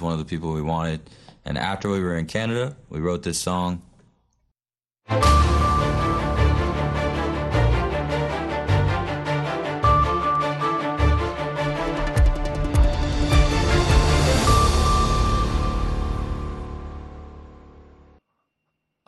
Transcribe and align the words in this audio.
one 0.00 0.12
of 0.12 0.18
the 0.18 0.24
people 0.24 0.52
we 0.52 0.62
wanted. 0.62 1.00
And 1.44 1.56
after 1.58 1.88
we 1.88 2.00
were 2.00 2.16
in 2.18 2.26
Canada, 2.26 2.76
we 2.90 3.00
wrote 3.00 3.22
this 3.22 3.38
song. 3.40 3.82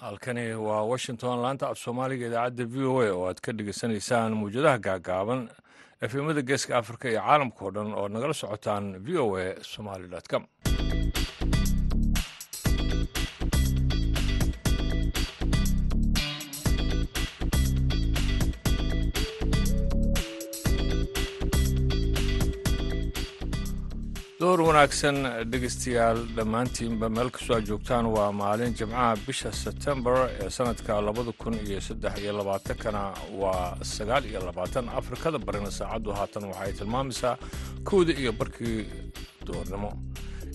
halkani 0.02 0.45
waa 0.66 0.82
washington 0.91 1.38
laanta 1.45 1.64
af 1.70 1.79
soomaaliga 1.84 2.27
idaacadda 2.30 2.64
v 2.64 2.77
o 2.93 2.95
a 3.04 3.09
oo 3.16 3.25
aad 3.29 3.38
ka 3.45 3.50
dhegeysanaysaan 3.59 4.32
mawjadaha 4.41 4.79
gaagaaban 4.86 5.41
efemada 6.07 6.43
geeska 6.50 6.72
afrika 6.80 7.07
iyo 7.12 7.20
caalamka 7.27 7.61
oo 7.66 7.70
dhan 7.77 7.91
oo 8.00 8.07
nagala 8.14 8.34
socotaan 8.43 8.84
v 9.07 9.09
o 9.25 9.27
a 9.43 9.46
somaly 9.72 10.07
com 10.30 10.43
door 24.40 24.58
wanaagsan 24.67 25.17
dhegeystayaal 25.53 26.18
dhammaantiinba 26.36 27.08
meel 27.17 27.30
kastoo 27.35 27.57
aad 27.57 27.67
joogtaan 27.71 28.07
waa 28.17 28.30
maalin 28.40 28.72
jimcaha 28.79 29.11
bisha 29.26 29.50
sebtembar 29.63 30.16
ee 30.43 30.49
sanadka 30.57 31.00
labada 31.08 31.32
kun 31.43 31.54
iyo 31.66 31.80
saddex 31.89 32.14
iyo 32.22 32.33
labaatankana 32.41 33.03
waa 33.42 33.77
sagaal 33.94 34.25
iyo 34.30 34.41
labaatan. 34.48 34.89
Afrikada 35.00 35.39
barina 35.47 35.70
saacaddu 35.78 36.11
haatan 36.19 36.44
waxay 36.50 36.72
tilmaamaysaa 36.78 37.34
kowda 37.89 38.12
iyo 38.22 38.33
barkii 38.41 38.78
duhurnimo 39.47 39.91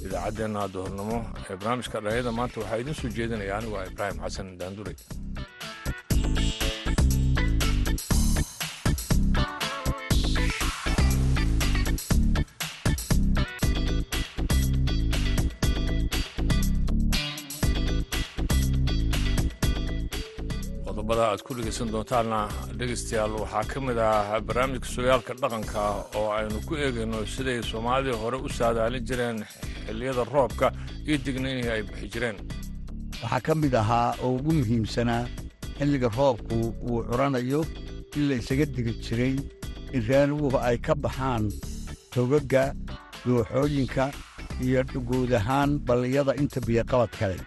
idaacaddeenna 0.06 0.62
duhurnimo 0.76 1.18
ee 1.50 1.56
barnaamijka 1.60 1.98
dhalinyada 2.06 2.32
maanta 2.40 2.58
waxaa 2.62 2.80
idiin 2.82 2.98
soo 3.02 3.10
jeedinaya 3.18 3.58
anigu 3.58 3.76
a 3.82 3.86
ibraahim 3.92 4.18
xasan 4.26 4.48
daanduray 4.60 4.96
qodobada 21.26 21.34
aad 21.34 21.42
ku 21.48 21.54
dhegaysan 21.58 21.90
doontaanna 21.94 22.40
dhegaystayaal 22.80 23.34
waxaa 23.42 23.64
ka 23.72 23.80
mid 23.88 23.98
ah 23.98 24.40
barnaamijka 24.48 24.88
sooyaalka 24.96 25.34
dhaqanka 25.42 25.82
oo 26.20 26.30
aynu 26.38 26.60
ku 26.68 26.74
eegayno 26.86 27.20
siday 27.34 27.60
soomaalidii 27.72 28.18
hore 28.24 28.38
u 28.46 28.50
saadaalin 28.58 29.06
jireen 29.10 29.38
xilliyada 29.88 30.24
roobka 30.34 30.68
iyo 31.08 31.18
digniinihii 31.26 31.72
ay 31.76 31.82
bixi 31.88 32.08
jireen. 32.14 32.38
Waxaa 33.24 33.42
ka 33.48 33.54
mid 33.62 33.74
ahaa 33.82 34.10
oo 34.24 34.36
ugu 34.38 34.52
muhiimsanaa 34.60 35.24
xilliga 35.78 36.10
roobku 36.18 36.56
uu 36.90 37.00
curanayo 37.10 37.62
in 38.18 38.24
la 38.30 38.36
isaga 38.42 38.66
digi 38.76 38.94
jiray 39.06 39.36
in 39.96 40.02
raanuguhu 40.10 40.58
ay 40.68 40.78
ka 40.86 40.94
baxaan 41.04 41.44
togagga 42.14 42.64
dooxooyinka 43.26 44.06
iyo 44.66 44.84
guud 45.10 45.32
ahaan 45.40 45.70
balliyada 45.88 46.34
inta 46.42 46.60
biyoqabad 46.68 47.12
kale 47.20 47.38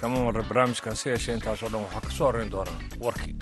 kama 0.00 0.24
marra 0.24 0.42
barnaamijkaasi 0.48 1.08
yeeshee 1.12 1.34
intaasoo 1.38 1.70
dhan 1.72 1.84
waxaa 1.86 2.04
ka 2.06 2.10
soo 2.18 2.26
horrayn 2.28 2.50
doonaa 2.54 2.78
warkii 3.06 3.34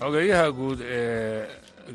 xogeeyaha 0.00 0.48
guud 0.58 0.80
ee 0.80 1.46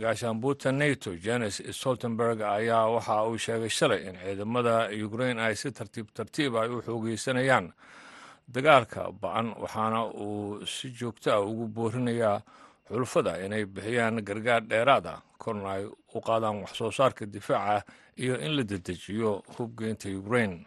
gaashaanbuuta 0.01 0.71
nato 0.71 1.11
janes 1.25 1.61
stoltenberg 1.71 2.41
ayaa 2.41 2.85
waxa 2.95 3.23
uu 3.29 3.37
sheegay 3.37 3.69
shalay 3.69 4.01
in 4.09 4.15
ciidamada 4.23 4.75
ukrain 5.05 5.39
ay 5.39 5.55
si 5.55 5.71
tartiib 5.71 6.07
tartiib 6.13 6.55
ay 6.55 6.69
u 6.69 6.81
xoogeysanayaan 6.87 7.67
dagaalka 8.53 9.11
ba'an 9.21 9.53
waxaana 9.61 10.01
uu 10.13 10.65
si 10.65 10.89
joogto 10.97 11.31
ah 11.33 11.41
ugu 11.41 11.67
boorinayaa 11.67 12.41
xulufada 12.89 13.37
inay 13.45 13.65
bixiyaan 13.65 14.21
gargaar 14.27 14.61
dheeraad 14.69 15.05
ah 15.05 15.19
korna 15.37 15.69
ay 15.77 15.85
u 15.85 16.19
qaadaan 16.27 16.61
waxsoo 16.65 16.91
saarka 16.91 17.25
difaaca 17.25 17.85
iyo 18.17 18.35
in 18.41 18.55
la 18.57 18.63
dedejiyo 18.63 19.43
hubgeynta 19.57 20.09
ukrain 20.19 20.65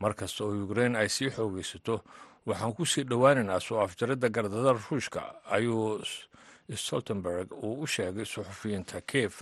mar 0.00 0.14
kasta 0.14 0.44
oo 0.44 0.64
ukrain 0.64 0.96
ay 0.96 1.08
sii 1.08 1.30
xoogeysato 1.30 2.02
waxaan 2.46 2.72
ku 2.74 2.84
sii 2.86 3.04
dhowaaneynaa 3.04 3.60
soo 3.60 3.80
afjaridda 3.80 4.28
gardada 4.28 4.72
ruushka 4.72 5.22
ayuu 5.50 6.02
stoltenberg 6.74 7.52
uu 7.52 7.80
u 7.82 7.86
sheegay 7.86 8.24
suxufiyiinta 8.24 9.00
kiev 9.00 9.34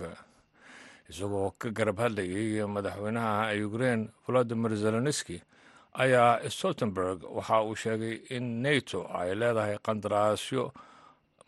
isagoo 1.09 1.51
ka 1.57 1.69
garab 1.71 1.97
hadlayay 1.99 2.65
madaxweynaha 2.67 3.53
ukrain 3.65 4.09
volodimir 4.27 4.75
zelenski 4.77 5.41
ayaa 5.93 6.49
stoltenberg 6.49 7.23
waxa 7.37 7.61
uu 7.63 7.75
sheegay 7.75 8.15
in 8.35 8.61
nato 8.63 9.07
ay 9.19 9.35
leedahay 9.35 9.77
qandaraasyo 9.85 10.71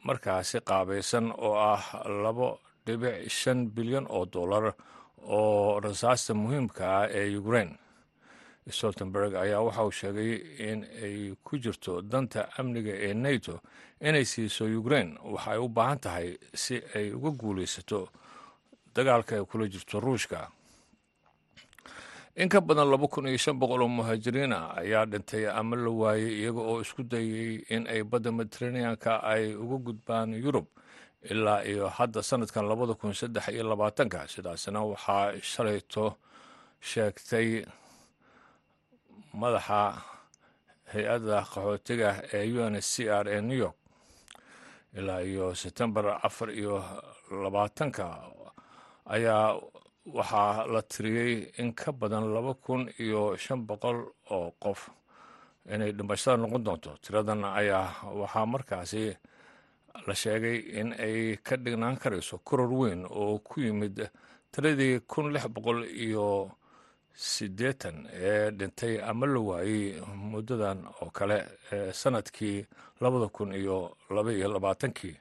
markaasi 0.03 0.59
qaabaysan 0.69 1.31
oo 1.38 1.56
ah 1.74 1.84
labo 2.24 2.59
dhibic 2.85 3.29
shan 3.29 3.69
bilyan 3.75 4.06
oo 4.09 4.25
dollar 4.25 4.74
oo 5.22 5.79
rasaasta 5.79 6.34
muhiimka 6.34 6.84
ah 7.00 7.07
ee 7.19 7.38
ukrain 7.38 7.78
stoltenberg 8.69 9.35
ayaa 9.35 9.62
waxa 9.62 9.84
uu 9.85 9.91
sheegay 9.91 10.31
in 10.69 10.79
ay 11.03 11.34
ku 11.44 11.58
jirto 11.58 12.02
danta 12.02 12.50
amniga 12.58 12.94
ee 13.08 13.13
nato 13.13 13.59
inay 14.02 14.25
siiso 14.25 14.66
ukrain 14.79 15.18
waxa 15.34 15.52
ay 15.52 15.59
u 15.59 15.68
baahan 15.69 16.00
tahay 16.00 16.38
si 16.53 16.81
ay 16.96 17.13
uga 17.13 17.29
guulaysato 17.29 18.09
dagaalka 18.96 19.35
ay 19.35 19.46
kula 19.46 19.66
jirto 19.68 20.00
ruushka 20.00 20.50
in 22.35 22.49
ka 22.49 22.61
badan 22.61 22.87
laba 22.91 23.07
kun 23.07 23.27
iyo 23.27 23.37
shan 23.37 23.59
boqol 23.59 23.81
oo 23.83 23.87
muhaajiriin 23.91 24.53
ah 24.53 24.71
ayaa 24.79 25.05
dhintay 25.05 25.45
ama 25.51 25.75
la 25.75 25.89
waayey 25.91 26.31
iyaga 26.41 26.61
oo 26.61 26.81
isku 26.81 27.03
dayay 27.03 27.63
in 27.69 27.87
ay 27.87 28.03
badda 28.03 28.31
mediteraneanka 28.31 29.19
ay 29.23 29.51
uga 29.55 29.77
gudbaan 29.85 30.31
yurub 30.33 30.67
ilaa 31.31 31.61
iyo 31.67 31.89
hadda 31.91 32.23
sanadkan 32.23 32.65
labada 32.67 32.93
kun 32.95 33.13
saddex 33.13 33.47
iyo 33.51 33.63
labaatanka. 33.67 34.27
Sidaasna 34.31 34.79
waxaa 34.81 35.37
shalayto 35.51 36.15
sheegtay 36.79 37.61
madaxa 39.35 39.99
hay'adda 40.93 41.37
qaxootiga 41.51 42.09
ee 42.33 42.47
u 42.55 42.63
n 42.63 42.79
c 42.81 43.11
r 43.11 43.27
ee 43.27 43.41
new 43.43 43.59
york 43.59 43.75
ilaa 44.97 45.21
iyo 45.21 45.51
sebtembar 45.55 46.19
afar 46.23 46.49
iyo 46.51 46.79
labaatanka 47.43 48.07
ayaa 49.05 49.59
waxaa 50.06 50.66
la 50.67 50.81
tiriyey 50.81 51.51
in 51.59 51.73
ka 51.73 51.91
badan 51.91 52.34
laba 52.34 52.53
kun 52.53 52.89
iyo 53.00 53.38
shan 53.38 53.66
boqol 53.67 53.97
oo 54.31 54.51
qof 54.59 54.89
inay 55.73 55.91
dhimashada 55.94 56.38
noqon 56.38 56.63
doonto. 56.63 56.97
Tiradan 57.01 57.45
ayaa 57.45 58.09
waxaa 58.22 58.45
markaasi 58.45 59.16
la 60.07 60.13
sheegay 60.16 60.57
in 60.79 60.94
ay 60.94 61.38
ka 61.44 61.56
dhignaan 61.57 61.97
karayso 61.97 62.40
koror 62.44 62.72
weyn 62.73 63.06
oo 63.06 63.38
ku 63.40 63.61
yimid 63.61 64.09
tiradii 64.51 65.00
kun 65.07 65.31
lix 65.34 65.45
boqol 65.47 65.85
iyo 65.85 66.50
siddeetan 67.13 68.07
ee 68.11 68.51
dhintay 68.51 69.01
ama 69.03 69.25
la 69.28 69.40
waayey 69.40 70.01
muddadan 70.31 70.88
oo 71.01 71.09
kale 71.11 71.38
sannadkii 71.94 72.66
labada 73.01 73.28
kun 73.28 73.53
iyo 73.53 73.97
laba 74.09 74.31
iyo 74.34 74.47
labaatankii 74.53 75.16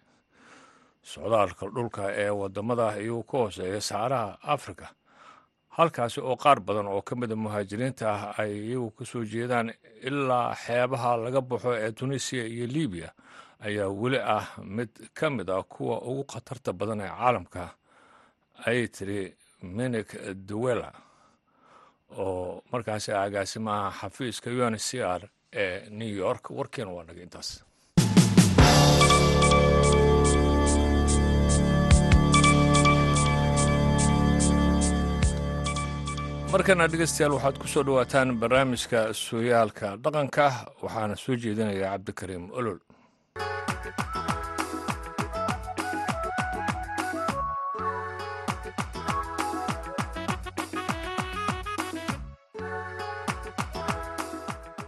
socdaalka 1.02 1.66
dhulka 1.74 2.02
ee 2.22 2.30
waddamada 2.30 2.96
iyuu 3.00 3.22
ka 3.22 3.38
hooseeya 3.38 3.80
saaraha 3.80 4.38
africa 4.42 4.86
halkaasi 5.76 6.20
oo 6.20 6.36
qaar 6.36 6.60
badan 6.60 6.86
oo 6.86 7.02
ka 7.02 7.16
mida 7.16 7.36
muhaajiriinta 7.36 8.04
ah 8.14 8.22
ay 8.42 8.52
iyagu 8.68 8.90
ka 8.90 9.04
soo 9.04 9.24
jeedaan 9.24 9.72
ilaa 10.02 10.54
xeebaha 10.54 11.16
laga 11.16 11.40
baxo 11.40 11.72
ee 11.74 11.92
tunisiya 11.92 12.44
iyo 12.46 12.66
libiya 12.66 13.10
ayaa 13.60 13.88
weli 13.88 14.18
ah 14.18 14.46
mid 14.64 14.90
ka 15.14 15.30
mid 15.30 15.48
ah 15.50 15.62
kuwa 15.62 15.96
ugu 16.02 16.24
khatarta 16.24 16.72
badan 16.72 17.00
ee 17.00 17.08
caalamka 17.18 17.62
ayay 18.66 18.88
tiri 18.88 19.20
minik 19.62 20.08
duwela 20.48 20.92
oo 22.18 22.62
markaasi 22.72 23.12
agaasimaha 23.12 23.90
xafiiska 24.00 24.50
u 24.50 24.62
n 24.70 24.78
c 24.78 24.98
r 25.02 25.22
ee 25.52 25.88
new 25.90 26.08
york. 26.24 26.50
Warkiina 26.50 26.90
waa 26.90 27.04
naga 27.04 27.22
intaas 27.22 27.64
markana 36.52 36.86
dhegeystayaal 36.92 37.34
waxaad 37.36 37.56
ku 37.62 37.66
soo 37.72 37.84
dhowaataan 37.88 38.28
barnaamijka 38.42 39.00
sooyaalka 39.24 39.86
dhaqanka 40.04 40.46
waxaana 40.84 41.14
soo 41.24 41.36
jeedinaya 41.42 41.86
cabdikariim 41.92 42.44
olol. 42.58 42.78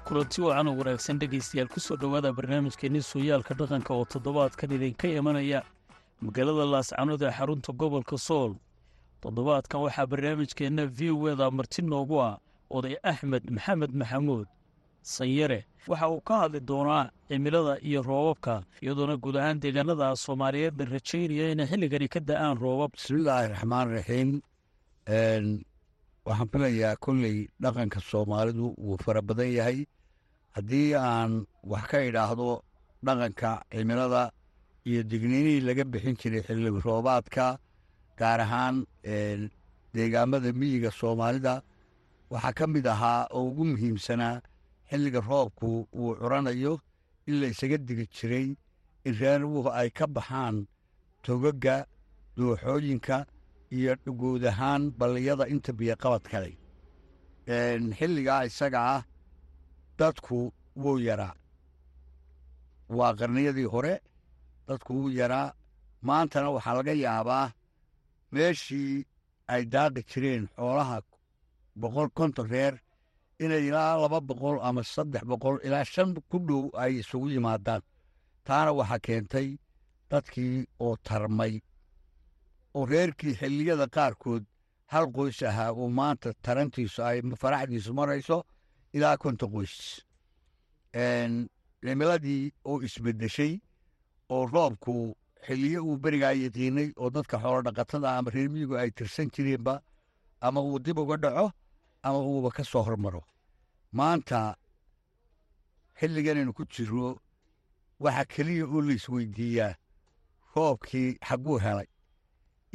Kulanti 0.07 0.41
wacan 0.45 0.69
oo 0.69 0.77
wanaagsan 0.81 1.19
dhegaystayaal 1.21 1.69
ku 1.73 1.81
soo 1.81 1.97
dhowaada 1.97 2.33
barnaamijkeenni 2.39 3.01
sooyaalka 3.03 3.55
dhaqanka 3.55 3.91
oo 3.95 4.05
toddobaadkan 4.13 4.73
idinka 4.77 5.07
imanaya 5.09 5.61
magaalada 6.25 6.65
laascanood 6.73 7.23
ee 7.23 7.33
xarunta 7.39 7.73
gobolka 7.81 8.17
sool 8.19 8.53
toddobaadkan 9.23 9.81
waxaa 9.85 10.07
barnaamijkeenna 10.13 10.85
v 10.97 11.01
o 11.15 11.29
eda 11.33 11.47
marti 11.59 11.83
noogu 11.83 12.17
ah 12.29 12.35
oday 12.77 12.97
axmed 13.11 13.45
maxamed 13.57 13.93
maxamuud 14.01 14.47
sanyare 15.15 15.61
waxa 15.91 16.07
uu 16.13 16.21
ka 16.29 16.35
hadli 16.43 16.61
doonaa 16.71 17.05
cimilada 17.29 17.75
iyo 17.89 18.01
roobabka 18.11 18.55
iyadoona 18.83 19.17
guud 19.23 19.37
ahaan 19.41 19.61
deegaanada 19.63 20.17
soomaaliyeed 20.25 20.75
la 20.81 20.85
rajaynaya 20.95 21.47
inay 21.53 21.67
xilligani 21.71 22.09
ka 22.15 22.21
da'aan 22.29 22.57
roobab. 22.65 22.91
Bismillaahi 22.99 23.49
raxmaan 23.55 23.89
raxiim 23.97 24.31
waxaan 26.27 26.49
filayaa 26.53 26.97
kolley 27.05 27.37
dhaqanka 27.63 27.99
soomaalidu 28.11 28.65
wuu 28.87 28.99
fara 29.05 29.23
badan 29.29 29.51
yahay. 29.59 29.79
Haddii 30.57 30.95
aan 30.95 31.33
wax 31.73 31.85
ka 31.91 31.99
idhaahdo 32.09 32.49
dhaqanka 33.07 33.51
cimilada 33.73 34.23
iyo 34.89 35.01
digniinihii 35.11 35.61
laga 35.69 35.85
bixin 35.93 36.17
jiray 36.21 36.43
xilli 36.47 36.71
roobaadka 36.87 37.45
gaar 38.23 38.41
ahaan 38.47 38.77
deegaamada 39.95 40.51
miyiga 40.61 40.91
soomaalida 41.01 41.55
waxaa 42.33 42.53
ka 42.59 42.65
mid 42.75 42.87
ahaa 42.95 43.21
oo 43.37 43.45
ugu 43.51 43.65
muhiimsanaa 43.73 44.37
xilliga 44.89 45.21
roobku 45.31 45.69
uu 46.01 46.15
curanayo 46.21 46.73
in 47.29 47.35
la 47.41 47.47
isaga 47.53 47.77
digi 47.89 48.07
jiray 48.17 48.47
in 49.07 49.15
reerwuhu 49.21 49.69
ay 49.81 49.89
ka 49.99 50.07
baxaan 50.17 50.57
togagga 51.25 51.77
dooxooyinka 52.37 53.17
iyo 53.77 53.93
guud 54.21 54.43
ahaan 54.53 54.83
balliyada 54.99 55.45
inta 55.53 55.71
biyoqabad 55.79 56.23
kale 56.33 56.51
xilligaa 57.99 58.43
isaga 58.51 58.81
ah 58.97 59.03
dadku 59.99 60.39
wuu 60.83 60.99
yaraa. 61.09 61.35
Waa 62.99 63.13
qarniyadii 63.19 63.65
hore 63.75 63.95
dadku 64.69 64.91
wuu 64.99 65.11
yaraa. 65.21 65.53
Maantana 66.09 66.51
waxaa 66.57 66.75
laga 66.79 66.93
yaabaa 67.05 67.53
meeshii 68.35 69.05
ay 69.53 69.63
daaqi 69.73 70.03
jireen 70.11 70.45
xoolaha 70.57 70.99
boqol 71.81 72.09
konton 72.19 72.49
reer 72.53 72.75
inay 73.45 73.65
ilaa 73.69 73.97
laba 74.03 74.19
boqol 74.29 74.57
ama 74.69 74.83
saddex 74.95 75.25
boqol 75.31 75.57
ilaa 75.67 75.85
shan 75.93 76.11
ku 76.31 76.37
dhow 76.49 76.65
ay 76.83 76.93
isugu 77.01 77.29
yimaadaan. 77.35 77.83
Taana 78.47 78.71
waxaa 78.79 78.99
keentay 79.07 79.49
dadkii 80.11 80.57
oo 80.85 80.95
tarmay 81.07 81.55
oo 82.77 82.85
reerkii 82.91 83.35
xilliyada 83.41 83.87
qaarkood 83.97 84.45
hal 84.93 85.07
qoys 85.17 85.39
ahaa 85.51 85.71
oo 85.81 85.89
maanta 85.99 86.29
tarantiisu 86.45 87.01
ay 87.09 87.19
faraxdiisu 87.43 87.91
marayso 87.99 88.39
ilaa 88.97 89.17
konton 89.23 89.51
qoys. 89.55 89.75
Cimiladii 91.85 92.53
oo 92.71 92.77
isbeddeshay 92.87 93.53
oo 94.35 94.47
roobku 94.53 94.95
xilliyo 95.47 95.81
uu 95.89 95.97
berigaa 96.03 96.33
yaqiinay 96.45 96.89
oo 97.03 97.11
dadka 97.11 97.37
xoolo 97.43 97.61
dhaqatada 97.67 98.09
ama 98.19 98.31
reer 98.35 98.49
miyigu 98.51 98.75
ay 98.83 98.91
tirsan 98.91 99.29
jireenba 99.35 99.75
ama 100.41 100.61
uu 100.61 100.79
dib 100.79 100.99
uga 100.99 101.17
dhaco 101.25 101.47
ama 102.03 102.19
uuba 102.19 102.51
ka 102.51 102.65
soo 102.65 102.83
hormaro. 102.87 103.23
Maanta 103.93 104.57
xilliganaynu 105.99 106.53
ku 106.57 106.65
jirro 106.73 107.19
waxaa 108.03 108.25
keliya 108.33 108.65
oo 108.67 108.81
la 108.87 108.93
isweydiiyaa 108.99 109.75
roobkii 110.55 111.19
xagguu 111.29 111.59
helay 111.65 111.89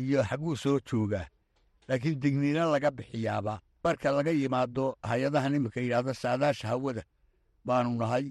iyo 0.04 0.24
xagguu 0.30 0.56
soo 0.64 0.80
joogaa 0.88 1.28
laakiin 1.88 2.20
digniino 2.22 2.72
laga 2.74 2.92
bixiyaaba. 2.92 3.54
Marka 3.84 4.12
laga 4.12 4.32
yimaado 4.32 4.86
hay'adahan 5.10 5.56
iminka 5.56 5.80
yidhaahdo 5.82 6.14
saadaasha 6.14 6.68
hawada 6.72 7.04
baanu 7.66 7.90
nahay 8.00 8.26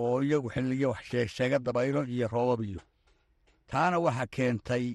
oo 0.00 0.22
iyagu 0.22 0.48
xilliyo 0.54 0.88
wax 0.92 1.02
sheegsheega 1.10 1.58
dabaylo 1.58 2.00
iyo 2.14 2.26
roobab 2.28 2.60
iyo 2.64 2.80
taana 3.70 3.96
waxaa 4.06 4.26
keentay 4.36 4.86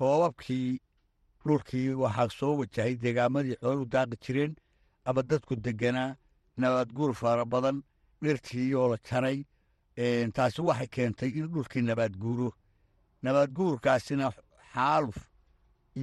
roobabkii 0.00 0.70
dhulkii 1.44 1.88
waxaa 2.02 2.28
soo 2.38 2.54
wajahay 2.60 2.94
deegaamadii 3.02 3.56
xoolu 3.62 3.84
daaqi 3.94 4.16
jireen 4.24 4.52
ama 5.08 5.20
dadku 5.30 5.54
deganaa 5.64 6.16
nabaadguur 6.60 7.12
fara 7.20 7.44
badan 7.52 7.76
dhirtii 8.22 8.74
oo 8.80 8.88
la 8.92 8.98
jaray 9.08 9.38
taasi 10.36 10.60
waxay 10.68 10.86
keentay 10.96 11.30
in 11.38 11.46
dhulkii 11.52 11.82
nabaadguuro 11.88 12.48
nabaadguurkaasina 13.24 14.26
xaaluf 14.72 15.16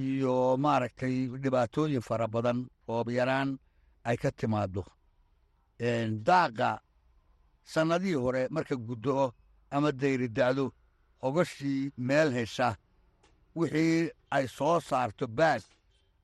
iyo 0.02 0.34
maaragtay 0.64 1.16
dhibaatooyin 1.42 2.00
fara 2.08 2.26
badan 2.34 2.58
roob 2.88 3.08
yaraan 3.18 3.50
ay 4.08 4.16
ka 4.22 4.30
timaado 4.38 4.82
daaqa 6.28 6.68
sannadihii 7.72 8.14
hore 8.24 8.42
marka 8.54 8.74
guddo'o 8.88 9.26
ama 9.74 9.88
dayri 10.00 10.28
da'do 10.38 10.64
hogashii 11.22 11.92
meel 11.96 12.30
hesha. 12.32 12.76
Wixii 13.56 14.10
ay 14.30 14.46
soo 14.48 14.80
saarto 14.80 15.26
baag 15.26 15.62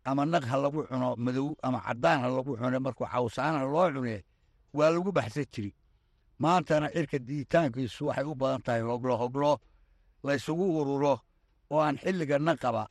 ama 0.05 0.25
naq 0.27 0.45
ha 0.51 0.57
lagu 0.57 0.81
cuno 0.89 1.17
madow 1.25 1.49
ama 1.63 1.81
caddaan 1.87 2.21
ha 2.23 2.29
lagu 2.29 2.57
cune 2.57 2.79
markuu 2.79 3.07
cawsaan 3.13 3.55
ha 3.59 3.65
loo 3.65 3.91
cune 3.95 4.25
waa 4.77 4.91
lagu 4.91 5.11
baxsan 5.13 5.45
jiri. 5.53 5.73
Maantana 6.39 6.89
cirka 6.95 7.19
diitaankiisu 7.19 8.07
waxay 8.07 8.25
u 8.25 8.35
badan 8.35 8.63
tahay 8.63 8.83
hoglo 8.83 9.17
hoglo. 9.23 9.59
Laysugu 10.25 10.65
ururo 10.81 11.15
oo 11.71 11.81
aan 11.81 11.97
xilliga 12.03 12.39
naqaba 12.39 12.87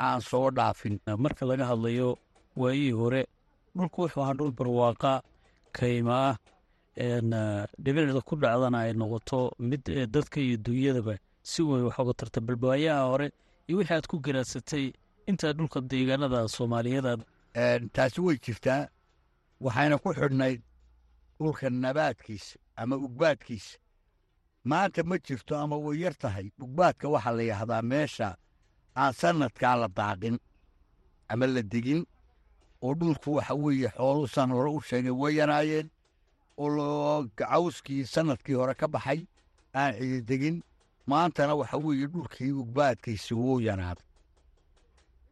aan 0.00 0.20
soo 0.20 0.50
dhaafin. 0.50 0.98
Marka 1.22 1.46
laga 1.46 1.64
hadlayo 1.70 2.18
waayihii 2.56 2.90
hore 3.00 3.22
dhulku 3.76 4.02
wuxuu 4.02 4.22
ahaa 4.22 4.34
dhul 4.38 4.52
barwaaqa 4.58 5.22
kayma 5.76 6.14
ah 6.30 6.36
dhibicda 6.96 8.20
ku 8.24 8.36
dhacdana 8.36 8.78
ay 8.78 8.92
noqoto 8.92 9.52
mid 9.58 9.82
dadka 10.14 10.40
iyo 10.40 10.56
dunyadaba 10.56 11.18
si 11.42 11.62
weyn 11.62 11.84
wax 11.84 11.98
uga 11.98 12.14
tarta. 12.14 12.40
Balbaayaha 12.40 13.04
hore 13.10 13.32
iyo 13.68 13.78
wixii 13.78 13.94
aad 13.94 14.06
ku 14.06 14.18
garaadsatay 14.20 14.92
intaa 15.26 15.52
dhulka 15.52 15.80
deegaanada 15.80 16.48
soomaaliyeed 16.48 17.20
taasi 17.92 18.20
way 18.20 18.36
jirtaa. 18.38 18.88
Waxayna 19.60 19.98
ku 19.98 20.12
xidhnayd 20.14 20.60
dhulka 21.38 21.70
nabaadkiisa 21.70 22.58
ama 22.76 22.96
ugbaadkiisa 22.96 23.78
maanta 24.64 25.02
ma 25.04 25.16
jirto 25.18 25.56
ama 25.56 25.76
way 25.76 26.00
yar 26.00 26.14
tahay. 26.18 26.50
Ugbaadka 26.60 27.08
waxaa 27.08 27.32
la 27.36 27.42
yidhaahdaa 27.42 27.82
meesha 27.82 28.36
aan 28.96 29.12
sanadkaa 29.12 29.76
la 29.76 29.88
daaqin 29.88 30.38
ama 31.28 31.46
la 31.46 31.62
degin 31.62 32.04
oo 32.82 32.94
dhulku 32.94 33.34
waxa 33.36 33.54
weeye 33.54 33.88
xooluusan 33.96 34.50
hore 34.50 34.70
u 34.70 34.80
sheegay 34.80 35.10
way 35.12 35.34
yaraayeen 35.36 35.88
oo 36.64 37.28
cawskii 37.38 38.04
sannadkii 38.14 38.54
hore 38.60 38.74
ka 38.74 38.88
baxay 38.88 39.20
aan 39.74 39.92
cididegin 39.98 40.62
maantana 41.06 41.54
waxa 41.54 41.76
weeye 41.76 42.06
dhulkii 42.06 42.50
ugbaadkiisi 42.62 43.34
wuu 43.34 43.60
yanaaday 43.60 44.04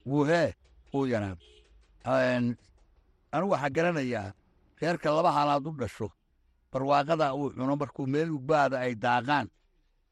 wuu 0.06 0.24
hee 0.30 0.50
wuu 0.92 1.06
yanaaday 1.06 2.54
anigu 3.32 3.50
waxaa 3.52 3.70
garanayaa 3.76 4.32
reerka 4.80 5.10
laba 5.16 5.32
halaad 5.32 5.66
u 5.66 5.72
dhasho 5.80 6.08
barwaaqada 6.72 7.34
uu 7.34 7.50
cuno 7.50 7.76
markuu 7.76 8.06
meel 8.06 8.30
ugbaada 8.30 8.80
ay 8.80 8.94
daaqaan 8.94 9.48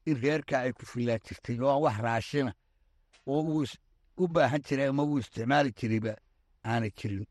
in 0.05 0.17
reerka 0.23 0.59
ay 0.59 0.71
ku 0.73 0.85
fillaan 0.85 1.19
jirtay 1.25 1.57
oo 1.61 1.79
wax 1.85 1.97
raashina 2.05 2.53
oo 3.27 3.65
u 4.17 4.27
baahan 4.27 4.61
jiray 4.67 4.87
ama 4.87 5.03
uu 5.03 5.17
isticmaali 5.19 5.71
jirayba 5.71 6.13
aanay 6.65 6.91
jirin. 6.99 7.25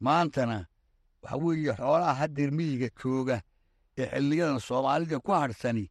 Maantana 0.00 0.66
waxa 1.24 1.36
weeye 1.44 1.72
xoolaha 1.80 2.14
haddeer 2.20 2.50
miyiga 2.58 2.88
jooga 3.00 3.36
ee 3.98 4.06
xilliyadan 4.12 4.60
soomaalida 4.68 5.18
ku 5.26 5.32
hadhsani 5.32 5.86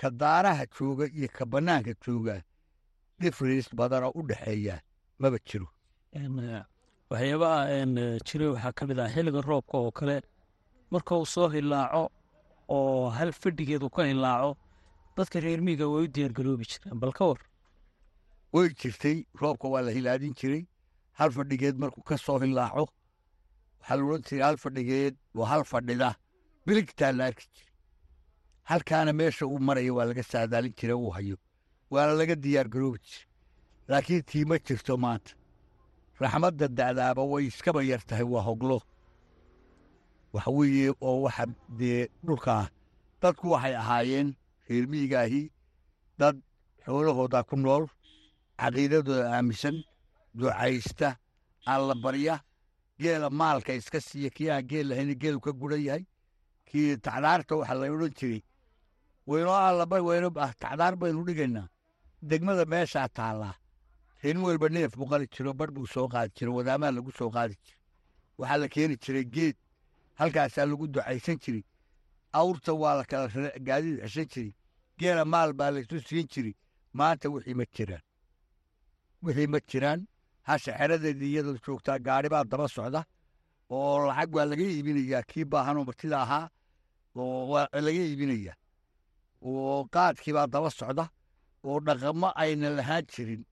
ka 0.00 0.08
daaraha 0.10 0.64
jooga 0.76 1.04
iyo 1.16 1.28
ka 1.36 1.44
bannaanka 1.52 1.92
jooga 2.04 2.34
difference 3.20 3.68
badanoo 3.78 4.12
u 4.18 4.22
dhexeeya 4.28 4.76
maba 5.18 5.38
jiro. 5.48 5.68
Waxyaabaha 7.10 7.60
jiray 8.26 8.48
waxaa 8.54 8.72
ka 8.72 8.86
mid 8.86 8.98
ah 8.98 9.08
xilliga 9.14 9.40
roobka 9.50 9.76
oo 9.78 9.90
kale. 9.98 10.16
Marka 10.90 11.12
uu 11.16 11.26
soo 11.26 11.48
hilaaco 11.54 12.04
oo 12.68 13.10
hal 13.16 13.32
fadhigeedu 13.32 13.90
ka 13.90 14.02
hilaaco 14.10 14.56
dadka 15.16 15.40
reer 15.44 15.60
miyiga 15.66 15.86
way 15.92 16.04
u 16.04 16.08
diyaargaroobi 16.14 16.64
jireen 16.70 16.98
bal 17.00 17.12
ka 17.12 17.24
war. 17.28 17.40
Way 18.52 18.68
jirtay 18.80 19.16
roobka 19.40 19.68
waa 19.68 19.82
la 19.86 19.90
hilaadin 19.96 20.34
jiray. 20.40 20.64
Hal 21.18 21.30
fadhigeed 21.36 21.76
markuu 21.82 22.02
ka 22.02 22.16
soo 22.18 22.38
hilaaco 22.38 22.88
waxaa 23.82 23.96
la 23.98 24.04
odhan 24.04 24.22
jiray 24.28 24.42
hal 24.46 24.56
fadhigeed 24.64 25.14
waa 25.34 25.48
hal 25.52 25.64
fadhida 25.72 26.10
biligtaa 26.66 27.12
la 27.18 27.24
arki 27.30 27.46
jiray. 27.54 27.70
Halkaana 28.70 29.12
meesha 29.12 29.44
uu 29.46 29.58
maraya 29.68 29.92
waa 29.96 30.04
laga 30.10 30.22
saadaalin 30.22 30.74
jira 30.78 30.94
uu 30.96 31.10
hayo. 31.16 31.36
Waana 31.90 32.12
laga 32.20 32.34
diyaar 32.44 32.68
garoobi 32.68 32.98
jiray. 33.06 33.26
Laakiin 33.88 34.22
tii 34.30 34.44
ma 34.44 34.56
jirto 34.66 34.96
maanta. 34.96 35.32
Raxmadda 36.20 36.66
da'daaba 36.78 37.22
way 37.32 37.46
iskaba 37.50 37.82
yar 37.90 38.02
tahay 38.08 38.24
waa 38.34 38.42
hoglo. 38.48 38.78
Waxa 40.32 40.50
weeye 40.50 40.94
oo 41.00 41.22
waxa 41.24 41.44
dee 41.78 42.08
dhulkaa 42.26 42.68
dadku 43.22 43.50
waxay 43.54 43.74
ahaayeen 43.82 44.28
reer 44.68 44.86
miyigaahi 44.90 45.42
dad 46.18 46.36
xoolahooda 46.84 47.42
ku 47.48 47.56
nool 47.56 47.84
caqiidadooda 48.60 49.26
aaminsan 49.36 49.76
ducaysta 50.38 51.08
alla 51.72 51.94
barya 52.04 52.34
geela 52.98 53.30
maalka 53.30 53.72
iska 53.74 54.00
siiya 54.00 54.30
kii 54.30 54.50
aan 54.50 54.66
geel 54.68 54.88
lahayna 54.88 55.14
geelu 55.14 55.40
ka 55.40 55.52
guran 55.52 55.80
yahay. 55.82 56.04
Kii 56.66 56.96
tacdaarta 56.96 57.56
waxa 57.56 57.74
la 57.74 57.90
odhan 57.92 58.12
jiray 58.18 58.42
waynoo 59.26 59.54
allaba 59.68 59.96
wayno 60.02 60.28
ah 60.36 60.52
tacdaar 60.62 60.96
baynu 60.96 61.24
dhigaynaa. 61.26 61.68
Degmada 62.22 62.64
meeshaa 62.64 63.08
taallaa. 63.08 63.54
Rin 64.22 64.38
walba 64.38 64.68
neef 64.68 64.96
buu 64.96 65.08
jiro 65.34 65.52
bar 65.54 65.70
buu 65.70 65.86
soo 65.86 66.08
qaadi 66.08 66.32
jiro 66.36 66.54
wadaamaa 66.54 66.90
lagu 66.92 67.10
soo 67.12 67.30
qaadi 67.30 67.54
jiro. 67.64 67.78
Waxaa 68.38 68.56
la 68.56 68.68
keeni 68.68 68.96
jiray 68.96 69.24
geed 69.24 69.56
halkaasaa 70.14 70.66
lagu 70.66 70.86
ducaysan 70.86 71.38
jiray. 71.38 71.64
Awrta 72.32 72.72
waa 72.74 72.94
la 72.98 73.04
kala 73.04 73.28
gaadiid 73.66 74.00
xeshan 74.04 74.26
jiray. 74.32 74.54
Geela 74.98 75.24
maal 75.24 75.52
baa 75.52 75.70
laysu 75.70 76.00
siin 76.00 76.26
jiray. 76.28 76.54
Maanta 76.92 77.28
wixii 77.30 77.54
ma 77.54 77.64
jiraan. 77.74 78.02
Wixii 79.22 79.46
ma 79.46 79.58
jiraan 79.68 80.06
hasha 80.48 80.72
xeradeedii 80.78 81.30
iyadoo 81.32 81.56
joogtaa 81.64 81.98
gaari 82.06 82.28
baa 82.34 82.44
daba 82.44 82.68
socda 82.68 83.00
oo 83.70 84.06
lacag 84.08 84.34
waa 84.36 84.44
laga 84.50 84.62
iibinayaa 84.64 85.22
kii 85.30 85.44
baahanoo 85.52 85.84
martida 85.88 86.16
ahaa 86.24 86.46
oo 87.16 87.40
waa 87.52 87.68
laga 87.86 88.00
iibinayaa 88.08 88.56
oo 89.48 89.84
qaadkii 89.94 90.32
baa 90.36 90.46
daba 90.54 90.70
socda 90.70 91.04
oo 91.64 91.78
dhaqamo 91.86 92.28
ayna 92.42 92.68
lahaan 92.78 93.04
jirin 93.12 93.42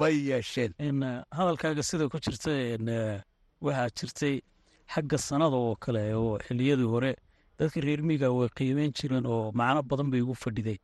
bay 0.00 0.16
yeesheen 0.28 0.72
hadalkaaga 1.36 1.82
sida 1.82 2.08
ku 2.08 2.18
jirta 2.24 2.50
waxaa 3.64 3.88
jirtay 3.98 4.36
xagga 4.92 5.18
sanada 5.18 5.56
oo 5.56 5.74
kale 5.76 6.02
oo 6.14 6.38
xiliyadii 6.46 6.90
hore. 6.94 7.12
Dadka 7.58 7.80
reer 7.80 8.02
miiga 8.02 8.28
way 8.36 8.48
qiimeyn 8.56 8.92
jireen 8.98 9.26
oo 9.26 9.52
macno 9.58 9.82
badan 9.90 10.10
bay 10.12 10.20
ugu 10.20 10.34
fadhiday 10.34 10.78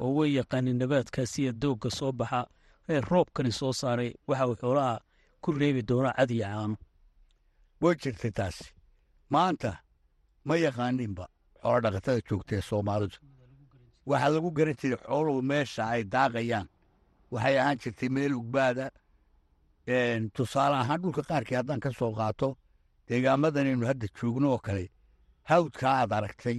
oo 0.00 0.10
way 0.16 0.30
yaqaanin 0.38 0.76
nabaadkaasi 0.80 1.42
iyo 1.42 1.52
doogga 1.62 1.90
soo 1.98 2.12
baxa 2.12 2.40
roobkani 2.88 3.52
soo 3.52 3.72
saaray 3.72 4.14
waxa 4.28 4.46
uu 4.48 4.54
xoolaha 4.56 5.00
ku 5.40 5.52
reebi 5.52 5.82
doona 5.82 6.12
cad 6.16 6.30
iyo 6.30 6.44
caano. 6.46 6.76
Way 7.80 7.94
jirtay 7.94 8.30
taasi. 8.30 8.64
Maanta 9.30 9.78
ma 10.44 10.54
yaqaaninba 10.56 11.24
xoolo 11.62 11.80
dhaqatada 11.80 12.20
joogta 12.28 12.56
ee 12.56 12.60
soomaalidu. 12.62 13.16
Waxaa 14.06 14.28
lagu 14.34 14.50
garan 14.50 14.74
jiray 14.80 14.98
xooluhu 15.06 15.42
meesha 15.42 15.82
ay 15.94 16.04
daaqayaan. 16.04 16.68
Waxay 17.30 17.58
ahaan 17.58 17.78
jirtay 17.82 18.08
meel 18.08 18.34
ugbaada. 18.34 18.90
Tusaale 20.34 20.76
ahaan 20.82 21.00
dhulka 21.02 21.22
qaarkii 21.22 21.56
haddaan 21.56 21.80
ka 21.80 21.90
soo 21.98 22.12
qaato 22.14 22.56
deegaamadanaynu 23.08 23.86
hadda 23.86 24.06
joogno 24.18 24.50
oo 24.54 24.58
kale 24.58 24.90
hawdkaa 25.50 25.94
aad 26.02 26.12
aragtay 26.12 26.58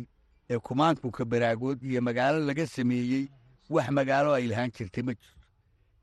ee 0.50 0.60
kumaankuka 0.60 1.26
baraagood 1.26 1.84
iyo 1.84 2.02
magaalo 2.02 2.40
laga 2.50 2.68
sameeyey 2.68 3.28
wax 3.70 3.90
magaalo 3.92 4.32
ay 4.34 4.48
lahaan 4.48 4.72
jirtay 4.72 5.04
ma 5.04 5.12
jirto 5.14 5.37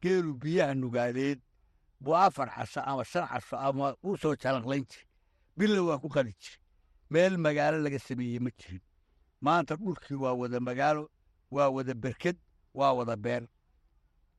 geelu 0.04 0.30
biyaha 0.42 0.74
nugaaleed 0.82 1.40
buu 2.02 2.16
afar 2.26 2.48
casho 2.56 2.80
ama 2.90 3.04
shan 3.12 3.26
casho 3.32 3.56
ama 3.66 3.86
u 4.02 4.16
soo 4.22 4.34
jalaqlayn 4.42 4.84
jiri 4.90 5.06
billa 5.58 5.80
waa 5.88 5.98
ku 6.02 6.08
qadi 6.14 6.32
jiri 6.42 6.58
meel 7.12 7.34
magaalo 7.44 7.78
laga 7.84 7.98
sameeyey 7.98 8.38
ma 8.46 8.50
jirin. 8.58 8.80
Maanta 9.44 9.76
dhulkii 9.76 10.14
waa 10.24 10.32
wada 10.40 10.58
magaalo 10.68 11.02
waa 11.54 11.68
wada 11.76 11.94
berked 11.94 12.36
waa 12.78 12.92
wada 12.98 13.16
beer. 13.24 13.42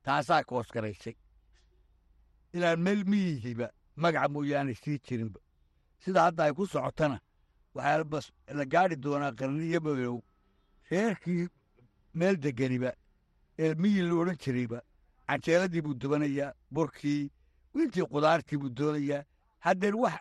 Taasaa 0.04 0.42
koos 0.48 0.68
garaysay. 0.74 1.14
Inaan 2.54 2.80
meel 2.86 3.04
miyihiiba 3.10 3.66
magaca 4.02 4.28
mooyaane 4.28 4.74
sii 4.74 4.98
jirinba. 5.06 5.40
Sida 6.02 6.22
hadda 6.26 6.44
ay 6.44 6.52
ku 6.52 6.66
socotana 6.66 7.18
waxaa 7.74 8.22
la 8.58 8.64
gaadhi 8.72 8.96
doonaa 9.04 9.32
qarniyo 9.38 9.80
madow 9.86 10.16
reerkii 10.90 11.48
meel 12.18 12.36
degganiba 12.44 12.90
ee 13.58 13.74
miyi 13.74 14.02
la 14.08 14.14
odhan 14.20 14.36
jirayba 14.42 14.78
canjeeladii 15.28 15.82
buu 15.86 15.94
dubanayaa 16.02 16.52
burkii 16.74 17.30
intii 17.80 18.06
qudaartii 18.14 18.58
buu 18.62 18.70
doonayaa 18.78 19.22
haddeen 19.66 19.94
wax 20.04 20.16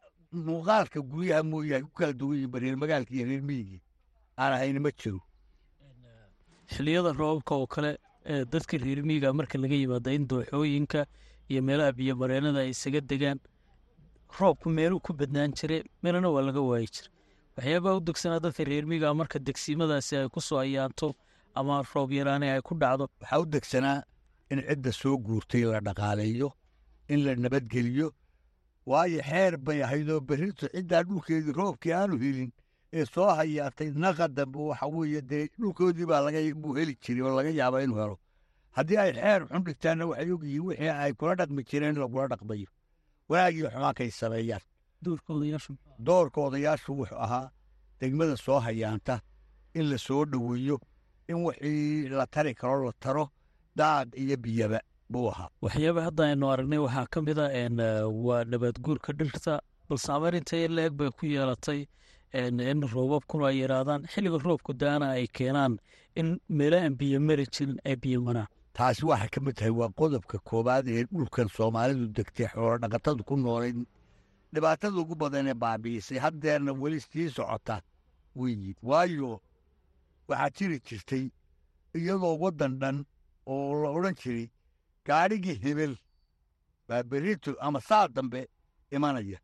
muuqaalka 0.47 1.00
guryaha 1.12 1.43
mooyahay 1.51 1.83
ku 1.88 1.91
kala 2.00 2.13
duwan 2.19 2.38
yihinba 2.38 2.59
reer 2.59 2.75
magaalkii 2.83 3.17
iyo 3.19 3.25
reer 3.29 3.41
miyigii 3.50 3.81
aan 4.41 4.53
ahayna 4.53 4.79
ma 4.85 4.91
jiro. 5.00 5.19
Xiliyada 6.74 7.12
roobabka 7.19 7.55
oo 7.55 7.67
kale 7.67 7.91
ee 8.25 8.45
dadka 8.53 8.77
reer 8.77 9.00
miiga 9.09 9.33
marka 9.33 9.57
laga 9.63 9.75
yimaada 9.75 10.12
in 10.17 10.27
dooxooyinka 10.27 11.05
iyo 11.50 11.62
meelaha 11.67 11.91
biyomareenada 11.97 12.59
ay 12.65 12.69
isaga 12.75 13.01
degaan 13.12 13.39
roobku 14.39 14.69
meeluu 14.77 15.00
ku 15.05 15.13
badnaan 15.13 15.53
jire 15.53 15.77
meelana 16.03 16.29
waa 16.35 16.41
laga 16.50 16.62
waayi 16.69 16.88
jira 16.95 17.09
waxyaabaha 17.57 17.95
u 18.00 18.01
degsanaa 18.09 18.39
dadka 18.45 18.63
reer 18.69 18.85
miiga 18.91 19.13
marka 19.13 19.39
degsiimadaasi 19.47 20.17
ay 20.17 20.27
ku 20.33 20.41
soo 20.41 20.59
ayaanto 20.65 21.13
ama 21.55 21.83
roob 21.93 22.12
yaraani 22.12 22.50
ay 22.50 22.62
ku 22.67 22.74
dhacdo. 22.81 23.05
Waxaa 23.21 23.39
u 23.43 23.45
degsanaa 23.45 24.00
in 24.51 24.59
cidda 24.67 24.91
soo 24.91 25.17
guurtay 25.25 25.63
la 25.71 25.79
dhaqaaleeyo 25.87 26.49
in 27.13 27.19
la 27.25 27.35
nabadgeliyo 27.35 28.07
waayo 28.89 29.19
xeer 29.29 29.57
bay 29.57 29.79
ahaydoo 29.83 30.19
berrito 30.29 30.67
ciddaa 30.75 31.03
dhulkeedii 31.07 31.51
roobkii 31.59 31.93
aanu 31.99 32.17
helin 32.23 32.51
ee 32.93 33.05
soo 33.13 33.29
hayaatay 33.39 33.89
naqa 34.03 34.27
dambe 34.27 34.59
waxa 34.69 34.87
weeye 34.95 35.21
dee 35.21 35.45
dhulkoodii 35.59 36.05
baa 36.11 36.21
laga 36.25 36.39
buu 36.61 36.73
heli 36.77 36.93
jiray 37.03 37.21
oo 37.27 37.35
laga 37.37 37.49
yaaba 37.49 37.83
inuu 37.83 37.97
helo. 38.01 38.17
Haddii 38.75 38.97
ay 39.03 39.11
xeer 39.17 39.41
xun 39.49 39.63
dhigtaanna 39.65 40.05
waxay 40.09 40.31
ogyihiin 40.35 40.65
wixii 40.67 40.89
ay 41.03 41.13
kula 41.19 41.35
dhaqmi 41.39 41.61
jireen 41.69 41.95
in 41.95 42.01
lagula 42.03 42.27
dhaqmayo 42.31 42.67
wanaagii 43.29 43.67
xumaakay 43.73 44.11
sameeyaan. 44.11 44.61
Doorka 46.07 46.41
odayaashu 46.47 46.91
wuxuu 46.99 47.17
ahaa 47.25 47.49
degmada 47.99 48.35
soo 48.37 48.59
hayaanta 48.59 49.19
in 49.73 49.89
la 49.89 49.97
soo 49.97 50.25
dhoweeyo 50.25 50.77
in 51.29 51.35
wixii 51.45 52.09
la 52.09 52.25
tari 52.27 52.53
karo 52.55 52.85
la 52.85 52.91
taro 52.99 53.29
daaq 53.75 54.08
iyo 54.15 54.38
biyaba 54.38 54.79
buu 55.10 55.29
ahaa. 55.32 55.50
Waxyaaba 55.62 56.01
hadda 56.08 56.24
aynu 56.29 56.46
aragnay 56.53 56.79
waxaa 56.86 57.08
ka 57.13 57.22
mid 57.22 57.39
a 57.39 57.48
n 57.70 57.77
waa 58.25 58.44
nabaad 58.44 58.77
guurka 58.86 59.13
dhirta 59.13 59.62
bal 59.89 59.98
saameyn 59.98 60.36
intay 60.39 60.67
leeg 60.67 60.94
bay 60.94 61.10
ku 61.17 61.25
yeelatay 61.25 61.86
in 62.34 62.82
roobabkuna 62.94 63.48
ay 63.48 63.58
yaraadaan 63.63 64.01
xilliga 64.12 64.38
roobku 64.44 64.74
daana 64.74 65.10
ay 65.15 65.27
keenaan 65.27 65.77
in 66.15 66.39
meelahan 66.50 66.96
biyo 67.00 67.20
mari 67.20 67.46
jirin 67.48 67.77
ay 67.86 67.96
biyo 67.96 68.20
maraan 68.22 68.48
taasi 68.74 69.05
waxay 69.05 69.29
ka 69.29 69.39
mid 69.41 69.55
tahay 69.55 69.72
waa 69.72 69.89
qodobka 70.00 70.38
koowaad 70.44 70.88
ee 70.88 71.03
dhulkan 71.12 71.48
soomaalidu 71.58 72.08
degtay 72.17 72.48
xoolo 72.51 72.77
dhaqatadu 72.84 73.24
ku 73.24 73.36
noolayd 73.38 73.77
dhibaatada 74.53 74.98
ugu 75.00 75.15
badan 75.15 75.48
ee 75.48 75.53
baabi'isay 75.63 76.17
haddeerna 76.25 76.72
weli 76.74 77.00
sii 77.00 77.29
socota 77.29 77.82
weyi 78.36 78.75
waayo 78.84 79.39
waxaa 80.27 80.50
jiri 80.58 80.77
jirtay 80.88 81.24
iyadoo 81.96 82.36
waddan 82.44 82.74
dhan 82.82 82.98
oo 83.45 83.83
la 83.83 83.89
odhan 83.97 84.15
jiray 84.21 84.47
gaadhigii 85.05 85.59
hebel 85.63 85.93
baa 86.87 87.03
berrito 87.03 87.51
ama 87.59 87.79
saa 87.81 88.07
dambe 88.07 88.47
imanaya 88.91 89.39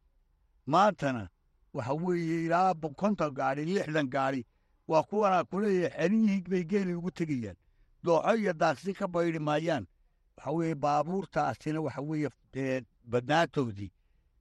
maantana 0.66 1.30
waxa 1.74 1.94
weeye 1.94 2.46
ilaa 2.46 2.74
konton 3.02 3.32
gaadhi 3.34 3.66
lixdan 3.66 4.08
gaadhi 4.16 4.46
waa 4.88 5.04
kuwanaa 5.04 5.44
kuleeyahay 5.44 6.08
xerihii 6.10 6.42
bay 6.52 6.64
geeli 6.72 6.94
ugu 7.00 7.12
tegayaan 7.12 7.58
dooxo 8.04 8.36
iyo 8.42 8.54
daaqsi 8.54 8.94
ka 8.94 9.08
baydhi 9.08 9.40
maayaan 9.40 9.86
waxa 10.38 10.52
weeye 10.52 10.76
baabuurtaasina 10.76 11.82
waxa 11.82 12.02
weeye 12.02 12.30
badnaantoodii 13.12 13.92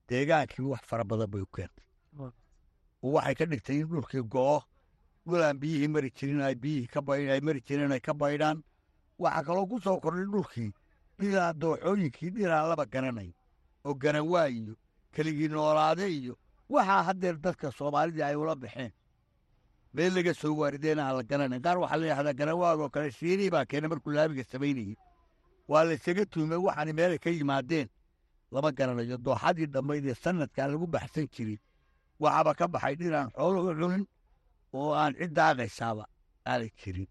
deegaankii 0.09 0.65
wax 0.71 0.81
fara 0.89 1.03
badan 1.03 1.29
bay 1.31 1.41
u 1.41 1.45
keentay 1.55 1.85
waxay 3.01 3.35
ka 3.35 3.45
dhigtay 3.45 3.77
in 3.81 3.87
dhulkii 3.91 4.21
go'o 4.33 4.61
dhulaan 5.27 5.57
biyihii 5.61 5.87
mari 5.87 6.09
jirin 6.17 6.41
ay 6.41 6.55
biyihii 6.55 6.87
ka 6.93 7.01
baydh 7.01 7.31
ay 7.33 7.41
mari 7.41 7.61
jireen 7.67 7.91
ay 7.91 7.99
ka 7.99 8.13
baydhaan 8.13 8.63
waxaa 9.23 9.43
kaloo 9.47 9.65
ku 9.71 9.79
soo 9.85 9.99
kordhay 10.03 10.25
dhulkii. 10.33 10.71
Dhilaa 11.19 11.53
dooxooyinkii 11.61 12.29
dhilaa 12.35 12.67
laba 12.69 12.85
garanay 12.93 13.29
oo 13.85 13.93
garanwaa 14.03 14.47
iyo 14.49 14.73
keligii 15.13 15.47
noolaade 15.53 16.05
iyo 16.19 16.33
waxaa 16.69 17.03
haddeer 17.07 17.37
dadka 17.45 17.71
soomaalidii 17.71 18.23
ay 18.23 18.35
ula 18.35 18.55
baxeen. 18.55 18.91
Meel 19.93 20.13
laga 20.15 20.33
soo 20.33 20.53
waarideena 20.59 21.01
aan 21.07 21.17
la 21.17 21.23
garanayn 21.23 21.61
qaar 21.65 21.77
waxaa 21.83 21.97
la 22.01 22.05
yidhahdaa 22.07 22.33
garanwaadoo 22.39 22.89
kale 22.89 23.11
shiirii 23.11 23.49
baa 23.55 23.65
keenay 23.65 23.89
markuu 23.89 24.11
laabiga 24.17 24.43
samaynayay 24.51 24.95
waa 25.67 25.83
la 25.83 25.93
isaga 25.93 26.25
tuumay 26.25 26.57
waxaani 26.67 26.93
meelay 26.93 27.17
ka 27.23 27.29
yimaadeen 27.29 27.87
lama 28.51 28.71
garanayo 28.71 29.17
dooxadii 29.25 29.65
dhammayd 29.73 30.05
ee 30.05 30.15
sanadkaa 30.23 30.67
lagu 30.67 30.87
baxsan 30.87 31.27
jiray 31.33 31.59
waxaaba 32.19 32.51
ka 32.59 32.67
baxay 32.73 32.95
dhinaan 32.95 33.29
xooluhu 33.35 33.71
cunin 33.79 34.05
oo 34.73 34.91
aan 35.01 35.13
cid 35.19 35.31
daaqaysaaba 35.37 36.03
aanay 36.51 36.69
jirin 36.79 37.07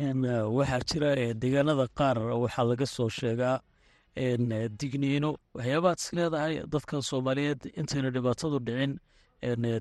waxaa 0.00 0.80
jira 0.88 1.34
deegaanada 1.34 1.86
qaar 1.98 2.18
waxaa 2.18 2.64
laga 2.64 2.86
soo 2.86 3.08
sheegaa 3.08 3.60
digniino. 4.78 5.36
Waxyaabaad 5.54 5.98
is 5.98 6.12
leedahay 6.12 6.54
dadka 6.72 7.02
soomaaliyeed 7.02 7.60
intayna 7.76 8.10
dhibaatadu 8.10 8.58
dhicin 8.66 8.98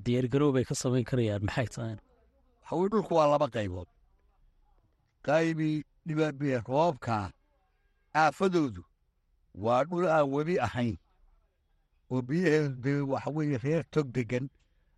diyaargarow 0.05 0.51
bay 0.53 0.63
ka 0.65 0.75
samayn 0.75 1.03
karayaan. 1.05 1.41
Maxay 1.43 1.67
tahay? 1.67 1.95
Waxaweye 2.63 2.89
dhulku 2.91 3.13
waa 3.15 3.27
laba 3.31 3.47
qaybood. 3.47 3.87
Qaybii 5.23 5.83
dhibabe 6.07 6.59
roobkaa 6.67 7.31
aafadoodu 8.15 8.83
waa 9.55 9.83
dhul 9.85 10.07
aan 10.07 10.27
webi 10.35 10.59
ahayn. 10.59 10.97
Oo 12.11 12.21
biyaheedu 12.21 13.07
waxa 13.11 13.29
weeye 13.31 13.57
reer 13.63 13.83
tog 13.91 14.11
degan 14.11 14.49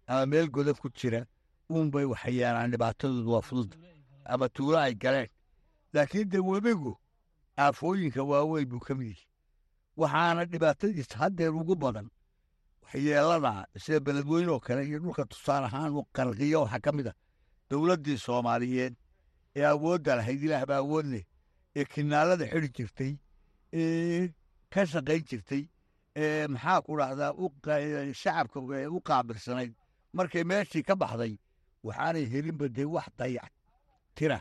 ama 0.08 0.26
meel 0.26 0.48
godan 0.50 0.76
ku 0.82 0.90
jira 0.90 1.26
uunbay 1.70 2.06
waxyeelaan 2.06 2.72
dhibaatadoodu 2.74 3.30
waa 3.32 3.42
fudud 3.42 3.72
ama 4.26 4.50
tuulo 4.50 4.78
ay 4.78 4.94
galeen. 4.96 5.30
Laakiin 5.94 6.30
dee 6.30 6.40
webigu 6.40 6.98
aafooyinka 7.58 8.24
waaweyn 8.24 8.68
buu 8.70 8.80
ka 8.80 8.96
mid 8.96 9.08
yihi 9.08 9.28
waxaana 9.98 10.46
dhibaatadiisa 10.46 11.18
haddeer 11.18 11.54
ugu 11.56 11.76
badan 11.76 12.08
waxyeelada 12.84 13.66
sida 13.78 14.00
beledweyne 14.00 14.50
oo 14.52 14.60
kale 14.60 14.86
iyo 14.88 15.00
dhulka 15.00 15.26
tusaale 15.26 15.66
ahaan 15.66 15.92
uu 15.94 16.06
qarqiyo 16.16 16.62
waxaa 16.64 16.80
ka 16.80 16.92
mid 16.92 17.08
a 17.08 17.14
dowladdii 17.70 18.18
soomaaliyeed 18.18 18.96
ee 19.56 19.66
awoodda 19.74 20.16
lahayd 20.16 20.44
ilaah 20.44 20.66
baa 20.66 20.78
awood 20.84 21.06
leh 21.14 21.24
ee 21.76 21.86
kinaalada 21.86 22.46
xidhi 22.52 22.70
jirtay 22.78 23.14
ee 23.74 24.34
ka 24.74 24.86
shaqayn 24.86 25.24
jirtay 25.30 25.64
ee 26.16 26.48
maxaa 26.48 26.82
ku 26.82 26.98
dhahdaa 27.00 27.32
u 27.44 27.46
shacabka 28.22 28.60
u 28.98 29.00
qaabilsanayd. 29.08 29.74
Markay 30.14 30.44
meeshii 30.44 30.84
ka 30.84 30.96
baxday 30.96 31.34
waxaanay 31.84 32.26
helinba 32.32 32.68
dee 32.76 32.86
wax 32.96 33.08
dayac 33.18 33.52
tira 34.16 34.40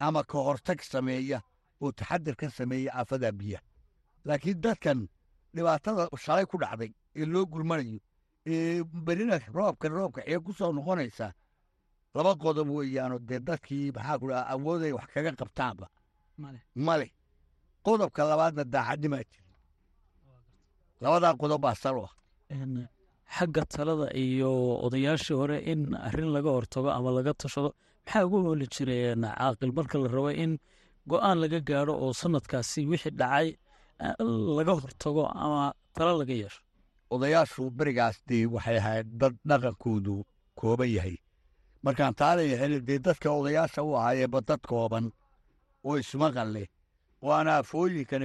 ama 0.00 0.20
ka 0.24 0.38
hortag 0.46 0.80
sameeya 0.92 1.38
oo 1.82 1.92
taxadir 1.92 2.34
ka 2.36 2.50
sameeya 2.50 2.90
aafadaa 2.98 3.32
biyaha. 3.32 3.62
Laakiin 4.24 4.60
dadkan 4.64 5.08
dhibaatada 5.54 6.08
shalay 6.24 6.46
ku 6.50 6.56
dhacday 6.62 6.90
ee 7.16 7.24
loo 7.32 7.44
gurmanayo 7.52 7.98
ee 8.46 8.82
berina 9.06 9.36
roobka 9.56 9.88
roobka 9.88 10.20
xee 10.26 10.38
ku 10.44 10.52
soo 10.58 10.72
noqonaysa 10.72 11.26
laba 12.14 12.32
qodob 12.42 12.68
weeyaano 12.76 13.18
dee 13.28 13.40
dadkii 13.48 13.92
maxaa 13.96 14.18
ku 14.20 14.26
dhaha 14.30 14.42
awooday 14.52 14.92
wax 14.96 15.06
kaga 15.14 15.32
qabtaanba. 15.40 15.86
Male. 16.86 17.08
Qodobka 17.86 18.20
labaadna 18.30 18.64
daacadnimaa 18.74 19.24
jira 19.30 19.44
labadaa 21.02 21.34
qodob 21.40 21.60
baa 21.64 21.74
sal 21.74 21.96
u 21.98 22.04
ah. 22.08 22.12
Xagga 23.36 23.62
talada 23.74 24.06
iyo 24.24 24.50
odayaashii 24.86 25.34
hore 25.40 25.56
in 25.72 25.80
arrin 26.06 26.30
laga 26.36 26.50
hortago 26.56 26.90
ama 26.96 27.10
laga 27.16 27.32
tashado 27.34 27.70
maxaa 28.06 28.24
ugu 28.26 28.42
hooli 28.42 28.66
jiray 28.66 29.12
een, 29.12 29.22
caaqil? 29.24 29.72
Marka 29.72 29.98
la 29.98 30.08
rabo 30.08 30.28
in 30.30 30.58
go'aan 31.08 31.38
laga 31.40 31.60
gaadho 31.60 31.92
oo 31.94 32.12
sanadkaasi 32.12 32.86
wixii 32.86 33.10
dhacay 33.20 33.56
eh, 34.00 34.14
laga 34.56 34.72
hortago 34.80 35.26
ama 35.28 35.72
talo 35.94 36.18
laga 36.18 36.32
yeesho? 36.34 36.60
Odayaashu 37.10 37.70
berigaas 37.70 38.16
dee 38.26 38.46
waxay 38.46 38.76
ahayd 38.78 39.06
dad 39.20 39.34
dhaqankoodu 39.48 40.24
kooban 40.56 40.88
yahay. 40.90 41.16
Markaan 41.82 42.14
taalayahay 42.14 42.80
dee 42.80 42.98
dadka 42.98 43.30
odayaasha 43.30 43.82
u 43.82 43.94
ahaayeeba 43.96 44.40
dad 44.40 44.60
kooban 44.60 45.12
oo 45.84 45.96
ismaqal 45.98 46.48
leh 46.52 46.66
oo 47.22 47.30
aan 47.30 47.48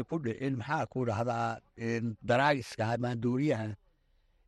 ku 0.10 0.20
dhicin 0.20 0.56
maxaa 0.58 0.86
ku 0.86 1.06
dhahdaa 1.06 1.60
daraagiska 2.30 2.98
maandooriyaha 3.04 3.76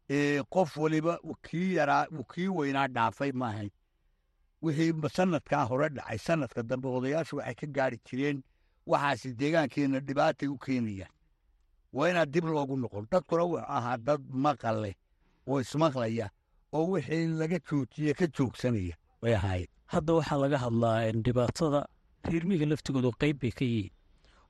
ee 0.09 0.41
qof 0.53 0.77
waliba 0.77 1.19
kii 1.47 1.75
yaraa 1.77 2.05
kii 2.33 2.47
weynaa 2.47 2.87
dhaafay 2.87 3.31
maahay 3.31 3.69
wixii 4.61 4.93
ma- 4.93 5.09
sanadkaa 5.17 5.65
hore 5.69 5.87
dhacay 5.89 6.17
sanadka 6.17 6.63
dambe 6.63 6.87
odayaashu 6.87 7.35
waxay 7.37 7.55
ka 7.55 7.67
gaari 7.75 7.97
jireen 8.07 8.37
waxaasi 8.91 9.33
deegaankeenna 9.39 9.99
dhibaatay 10.07 10.47
u 10.49 10.57
keenayaan. 10.57 11.11
Waa 11.93 12.09
inaa 12.09 12.25
dib 12.25 12.45
loogu 12.45 12.75
noqon. 12.77 13.05
Dadkuna 13.11 13.43
wuxuu 13.43 13.65
ahaa 13.77 13.97
dad 13.97 14.21
maqal 14.43 14.77
leh 14.83 14.95
oo 15.47 15.59
ismaqlaya 15.61 16.27
oo 16.73 16.85
wixii 16.93 17.27
laga 17.39 17.57
joojiye 17.67 18.13
ka 18.13 18.25
joogsanaya. 18.27 18.95
Way 19.21 19.33
ahaayeen. 19.35 19.67
Hadda 19.93 20.13
waxaa 20.13 20.37
laga 20.43 20.57
hadlaa 20.65 21.11
dhibaatada 21.25 21.81
reermiga 22.29 22.65
laftigoodu 22.65 23.11
qeyb 23.21 23.39
bay 23.41 23.51
ka 23.51 23.65
yihiin. 23.65 23.91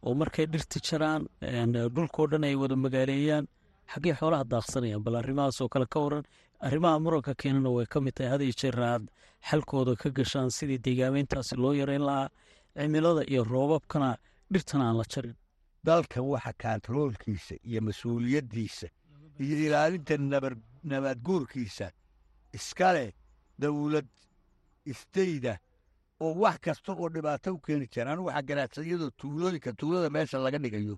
Oo 0.03 0.13
markay 0.15 0.45
dhirti 0.47 0.79
jaraan 0.87 1.27
een, 1.41 1.71
dhulkoo 1.95 2.27
dhan 2.31 2.43
ay 2.43 2.55
wada 2.55 2.75
magaaleeyaan 2.75 3.45
xaggee 3.91 4.13
xoolaha 4.19 4.43
daaqsanayaan 4.51 5.03
bal 5.03 5.15
arrimahaas 5.15 5.61
oo 5.61 5.67
kale 5.69 5.85
ka 5.93 5.99
waran 5.99 6.23
arrimaha 6.65 6.99
muranka 6.99 7.33
keenana 7.41 7.69
way 7.75 7.85
ka 7.85 7.99
mid 8.01 8.13
tahay 8.15 8.29
had 8.31 8.41
iyo 8.41 8.53
jeer 8.61 8.79
aad 8.79 9.03
xalkooda 9.49 9.95
ka 10.01 10.09
gashaan 10.09 10.49
sidii 10.57 10.77
deegaameyntaasi 10.85 11.55
loo 11.63 11.73
yareyn 11.81 12.01
lahaa 12.09 12.29
cimilada 12.75 13.23
iyo 13.31 13.43
roobabkana 13.43 14.17
dhirtana 14.51 14.83
aan 14.89 14.97
la 14.97 15.03
jarin. 15.13 15.35
Dalkan 15.85 16.23
waxa 16.33 16.53
kaantaroolkiisa 16.61 17.55
iyo 17.69 17.81
mas'uuliyaddiisa 17.87 18.87
iyo 19.43 19.55
ilaalinta 19.67 20.17
nabar 20.17 20.53
nabadguurkiisa 20.83 21.91
iska 22.57 22.93
leh 22.93 23.11
dowlad 23.61 24.07
istayda 24.85 25.53
oo 26.19 26.33
wax 26.43 26.57
kasta 26.65 26.91
oo 26.93 27.09
dhibaato 27.09 27.53
u 27.55 27.59
keeni 27.65 27.87
jira 27.93 28.11
anigu 28.11 28.27
waxaa 28.27 28.47
garaadsan 28.49 28.83
iyadoo 28.85 29.09
tuulooyinka 29.19 29.71
tuulada 29.79 30.09
meesha 30.09 30.37
laga 30.45 30.57
dhigayo 30.63 30.95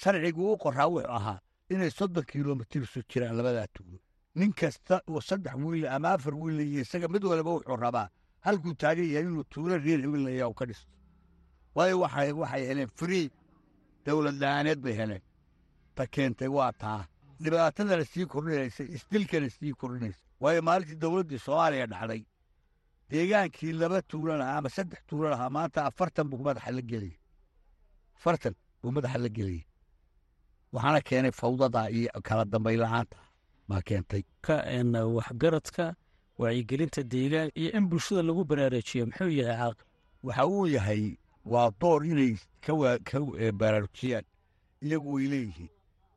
sharcigu 0.00 0.52
u 0.52 0.56
qoraa 0.64 0.88
wuxuu 0.94 1.10
ahaa 1.18 1.38
inay 1.72 1.90
soddon 1.90 2.24
kilomitir 2.32 2.82
isu 2.82 3.00
jiraan 3.10 3.36
labadaa 3.38 3.66
tuulo 3.76 3.98
nin 4.38 4.52
kasta 4.60 4.96
oo 5.10 5.20
saddex 5.28 5.54
wiil 5.64 5.86
ama 5.96 6.08
afar 6.16 6.34
wiil 6.42 6.60
iyo 6.60 6.80
isaga 6.86 7.08
mid 7.14 7.24
waliba 7.30 7.50
wuxuu 7.56 7.76
rabaa 7.84 8.08
halkuu 8.46 8.74
taagan 8.82 9.08
yahay 9.14 9.26
inuu 9.30 9.44
tuulo 9.52 9.74
reer 9.84 10.00
hibilaya 10.04 10.46
ka 10.58 10.64
dhisto. 10.68 10.90
Waayo 11.74 12.00
waxay 12.00 12.62
heleen 12.68 12.90
free 12.98 13.26
dowlad 14.04 14.36
la'aaneed 14.42 14.80
bay 14.84 14.94
heleen. 15.00 15.22
Ta 15.96 16.02
keentay 16.14 16.48
waa 16.56 16.72
taa. 16.82 17.02
Dhibaatadana 17.42 18.04
sii 18.12 18.26
kordhinaysa 18.32 18.82
isdilkana 18.96 19.48
sii 19.56 19.72
kordhinaysa 19.80 20.22
waayo 20.42 20.60
maalintii 20.68 20.98
dowladdii 21.04 21.38
soomaaliya 21.46 21.86
dhacday 21.92 22.22
deegaankii 23.10 23.72
laba 23.80 24.02
tuulo 24.10 24.32
lahaa 24.40 24.58
ama 24.58 24.68
saddex 24.76 25.00
tuulo 25.08 25.26
lahaa 25.30 25.50
maanta 25.56 25.84
afartan 25.88 26.26
buu 26.30 26.38
madaxa 26.46 26.70
la 26.76 26.82
gelaya 26.90 27.18
afartan 28.16 28.54
buu 28.82 28.90
madaxa 28.96 29.18
la 29.24 29.28
gelaya 29.36 29.64
waxaana 30.72 31.00
keenay 31.08 31.32
fawdada 31.40 31.80
iyo 31.96 32.10
kala 32.28 32.44
dambayn 32.52 32.80
la'aanta 32.84 33.16
baa 33.68 33.80
keentay 33.82 34.22
ka 34.40 34.56
een, 34.66 34.94
waxgaradka 34.96 35.94
wacyigelinta 36.38 37.02
deegaan 37.02 37.50
iyo 37.54 37.70
in 37.78 37.88
bulshada 37.88 38.22
lagu 38.22 38.44
baraarujiyo 38.44 39.06
muxuu 39.06 39.28
yahay 39.30 39.56
caaqil 39.56 39.84
waxa 40.22 40.46
uu 40.46 40.66
yahay 40.66 41.16
waa 41.44 41.70
door 41.80 42.04
inay 42.06 42.36
ka 42.60 42.72
eh, 43.38 43.52
baraarujiyaan 43.52 44.24
iyagu 44.82 45.12
way 45.14 45.26
leeyihiin. 45.28 45.70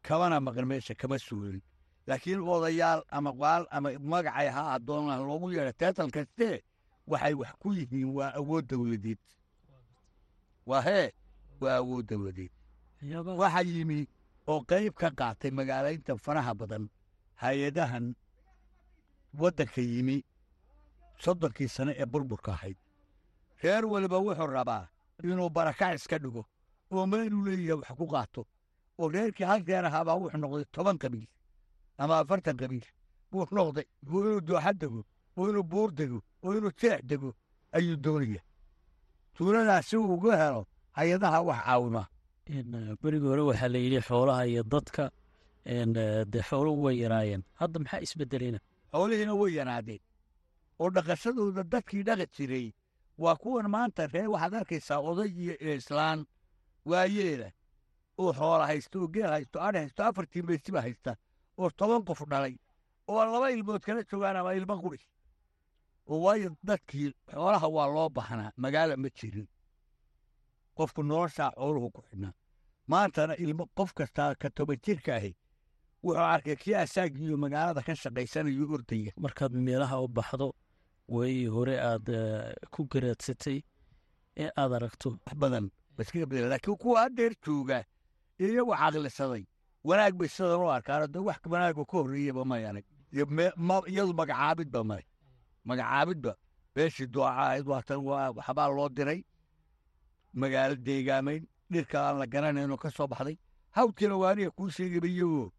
Kamana 0.03 0.39
maqan 0.39 0.65
meesha 0.65 0.93
kama 0.95 1.17
suulin 1.19 1.61
laakiin 2.07 2.39
odayaal 2.39 3.01
ama 3.09 3.31
qaal 3.33 3.63
ama 3.71 3.89
magacay 3.99 4.47
ha 4.49 4.73
adoonaan 4.75 5.21
loogu 5.27 5.51
yeedha 5.51 5.73
teetal 5.73 6.09
kaste 6.11 6.61
waxay 7.07 7.33
wax 7.33 7.51
ku 7.61 7.73
yihiin 7.73 8.09
waa 8.17 8.31
awood 8.39 8.65
dowladeed 8.69 9.19
waa 10.65 10.81
hee 10.81 11.11
waa 11.61 11.75
awood 11.81 12.05
dowladeed 12.09 12.51
waxaa 13.41 13.61
yimi 13.61 14.07
oo 14.47 14.61
qayb 14.69 14.93
ka 14.93 15.09
qaatay 15.19 15.51
magaalaynta 15.51 16.17
faraha 16.17 16.53
badan 16.53 16.89
hay'adahan 17.41 18.05
waddanka 19.41 19.81
yimi 19.81 20.23
soddonkii 21.23 21.67
sane 21.75 21.91
ee 22.01 22.05
burburka 22.05 22.51
ahayd. 22.53 22.77
Reer 23.63 23.85
waliba 23.85 24.17
wuxuu 24.25 24.47
rabaa 24.57 24.87
inuu 25.23 25.49
barakac 25.49 25.95
iska 25.95 26.17
dhigo 26.19 26.45
oo 26.91 27.05
meeluu 27.07 27.45
leeyahay 27.45 27.73
wax 27.79 27.91
ku 27.99 28.05
qaato 28.13 28.41
oo 28.99 29.09
reerkii 29.13 29.43
hal 29.49 29.61
reer 29.67 29.85
ahaabaa 29.85 30.15
wuxuu 30.21 30.37
noqday 30.41 30.65
toban 30.75 30.97
qabiil 30.97 31.27
ama 31.97 32.19
afartan 32.19 32.57
qabiil. 32.61 32.85
Buu 33.31 33.45
noqday 33.51 33.85
oo 34.13 34.19
inuu 34.21 34.41
dooxa 34.47 34.73
dego 34.73 35.01
oo 35.37 35.49
inuu 35.49 35.63
buur 35.71 35.91
dego 35.99 36.19
oo 36.43 36.53
inuu 36.57 36.71
jeex 36.79 37.01
dego 37.03 37.29
ayuu 37.71 37.95
doonaya. 38.03 38.41
Tuuladaas 39.35 39.85
si 39.89 39.97
uu 39.97 40.13
uga 40.15 40.37
helo 40.37 40.65
hay'adaha 40.97 41.39
wax 41.41 41.59
caawima. 41.65 42.03
Een, 42.49 42.73
eh, 42.75 42.95
berigii 43.01 43.27
hore 43.31 43.41
waxaa 43.49 43.67
la 43.73 43.77
yidhi 43.77 44.01
xoolaha 44.01 44.43
iyo 44.47 44.63
dadka 44.63 45.11
eh, 45.65 46.25
dee 46.31 46.41
xooluhu 46.49 46.83
way 46.85 46.97
yaraayeen. 47.03 47.43
Hadda 47.59 47.79
maxaa 47.79 47.99
isbedelena 48.05 48.59
xoolihiina 48.93 49.33
way 49.41 49.53
yaraadeen. 49.59 50.01
Oo 50.79 50.89
dhaqashadooda 50.95 51.63
dadkii 51.63 52.03
dhaqi 52.03 52.25
jiray 52.35 52.67
waa 53.17 53.35
kuwan 53.35 53.67
maanta 53.69 54.07
reer 54.07 54.29
waxaad 54.33 54.53
arkaysaa 54.53 54.99
oday 55.09 55.29
iyo 55.41 55.75
islaan 55.75 56.25
waayeela. 56.85 57.49
Oo 58.17 58.33
xoola 58.33 58.65
haysto 58.67 58.99
oo 59.01 59.07
geel 59.13 59.31
haysto 59.37 59.57
adh 59.67 59.77
haysto 59.81 60.03
afartii 60.03 60.41
maysiba 60.41 60.81
haysta. 60.81 61.15
Oo 61.57 61.69
toban 61.77 62.03
qof 62.05 62.21
dhalay. 62.31 62.55
Oo 63.07 63.25
laba 63.33 63.49
ilmood 63.49 63.81
kala 63.85 64.03
joogaan 64.09 64.37
ama 64.37 64.53
ilmo 64.53 64.75
quri 64.83 64.99
oo 66.09 66.19
waayo 66.25 66.49
dadkii 66.67 67.13
xoolaha 67.31 67.67
waa 67.75 67.87
loo 67.95 68.09
baxnaa 68.09 68.51
magaala 68.57 68.97
ma 68.97 69.09
jirin. 69.17 69.47
Qofku 70.77 71.03
noloshaa 71.03 71.51
xooluhu 71.57 71.91
ku 71.95 72.01
xidhnaa. 72.07 72.33
Maantana 72.87 73.33
ilmo 73.43 73.63
qof 73.77 73.93
kastaa 73.93 74.35
ka 74.41 74.49
toban 74.49 74.77
jirka 74.85 75.15
ahi 75.15 75.31
wuxuu 76.03 76.25
arkay 76.35 76.55
kii 76.55 76.75
asaagiiyo 76.83 77.37
magaalada 77.37 77.81
ka 77.87 77.93
shaqaysanayo 77.95 78.65
ordaya 78.75 79.11
markaad 79.23 79.53
meelaha 79.67 79.95
u 80.05 80.07
baxdo 80.07 80.47
way 81.07 81.45
hore 81.55 81.75
aad 81.89 82.09
eh, 82.09 82.53
ku 82.73 82.81
garaadsatay 82.91 83.59
ee 84.37 84.49
aad 84.61 84.71
aragto. 84.77 85.09
Wax 85.25 85.35
badan 85.43 85.69
laakiin 85.97 86.77
kuwa 86.81 87.01
haddeer 87.03 87.33
jooga 87.45 87.83
iyagu 88.39 88.73
caqlisaday 88.81 89.43
wanaag 89.83 90.13
bay 90.19 90.27
sidan 90.27 90.61
u 90.65 90.69
arkaan. 90.77 91.11
De 91.11 91.19
wax 91.19 91.39
wanaaga 91.45 91.83
ka 91.85 91.97
horreeyaba 91.97 92.45
may 92.45 92.65
anag 92.65 92.85
iyadu 93.11 94.13
magacaabidba 94.13 94.83
male 94.83 95.05
magacaabidba 95.65 96.31
beeshii 96.75 97.07
dooca 97.13 97.31
ahayd 97.41 97.65
waatan 97.67 97.99
waxbaa 98.37 98.69
loo 98.77 98.89
diray. 98.89 99.21
Magaalo 100.33 100.75
deegaamayn 100.75 101.43
dhirka 101.71 101.97
aan 102.07 102.19
la 102.19 102.25
garanaynoo 102.33 102.77
ka 102.77 102.89
soo 102.89 103.07
baxday. 103.07 103.37
Hawdkiina 103.75 104.15
waaniga 104.17 104.51
kuu 104.51 104.69
sheegaba 104.69 105.07
iyagoo 105.07 105.51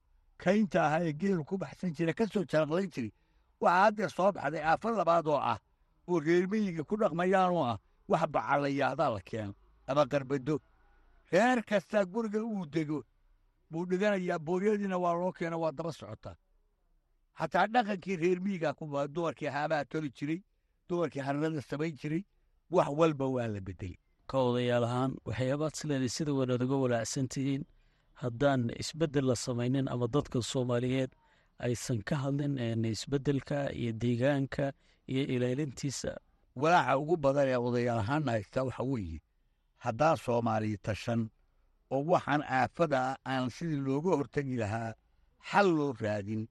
kaynta 0.45 0.79
ahaa 0.87 1.03
ee 1.09 1.13
geelu 1.21 1.45
ku 1.51 1.55
baxsan 1.63 1.91
jira 1.97 2.13
ka 2.19 2.25
soo 2.33 2.45
jaraqlayn 2.53 2.91
jiray 2.95 3.13
waxaa 3.61 3.83
haddeer 3.85 4.11
soo 4.17 4.31
baxday 4.37 4.63
aafo 4.71 4.91
labaad 5.01 5.27
oo 5.35 5.41
ah 5.53 5.59
oo 6.09 6.21
reermiyiga 6.27 6.83
ku 6.91 6.95
dhaqmayaanoo 7.03 7.65
ah 7.73 7.79
wax 8.11 8.23
bacalayaahdaa 8.35 9.11
la 9.15 9.21
keeno 9.31 9.55
ama 9.91 10.03
qarbado 10.13 10.57
reer 11.33 11.59
kastaa 11.71 12.05
guriga 12.13 12.41
uu 12.53 12.67
dego 12.75 12.99
buu 13.71 13.85
dhiganayaa 13.91 14.39
booryadiina 14.47 14.97
waa 15.05 15.15
loo 15.21 15.33
keena 15.39 15.57
waa 15.63 15.73
daba 15.79 15.93
socotaa 15.99 16.37
xataa 17.39 17.67
dhaqankii 17.75 18.17
reer 18.23 18.39
miyigaa 18.45 18.73
kuma 18.79 19.07
dumarkii 19.15 19.49
haabaha 19.57 19.85
toli 19.85 20.11
jiray 20.19 20.41
dumarkii 20.89 21.23
harnada 21.27 21.61
samayn 21.71 21.95
jiray 22.01 22.23
wax 22.71 22.89
walba 23.01 23.27
waa 23.37 23.47
la 23.55 23.61
bedelay 23.67 23.97
ka 24.31 24.39
odayaal 24.49 24.85
ahaan 24.89 25.13
waxyaabaad 25.29 25.75
sileeday 25.81 26.09
sida 26.17 26.33
wanaad 26.41 26.63
uga 26.67 26.77
walaacsan 26.85 27.27
haddaan 28.23 28.71
isbeddel 28.83 29.25
la 29.31 29.37
samaynin 29.37 29.89
ama 29.89 30.07
dadka 30.09 30.43
soomaaliyeed 30.43 31.11
aysan 31.59 32.03
ka 32.09 32.17
hadlin 32.17 32.85
isbeddelka 32.85 33.73
iyo 33.73 33.93
deegaanka 33.93 34.73
iyo 35.09 35.23
ilaalintiisa. 35.35 36.17
Walaaca 36.57 36.99
ugu 36.99 37.17
badan 37.17 37.49
ee 37.49 37.57
odayaal 37.57 37.99
ahaan 37.99 38.29
haysta 38.29 38.65
waxa 38.65 38.83
weeye 38.83 39.21
haddaan 39.85 40.17
soomaaliya 40.17 40.79
tashan 40.83 41.21
oo 41.91 42.03
waxaan 42.13 42.43
aafada 42.59 43.17
aan 43.27 43.51
sidii 43.51 43.81
looga 43.87 44.11
hortegi 44.17 44.57
lahaa 44.63 44.95
xal 45.51 45.69
loo 45.77 45.93
raadin 46.01 46.43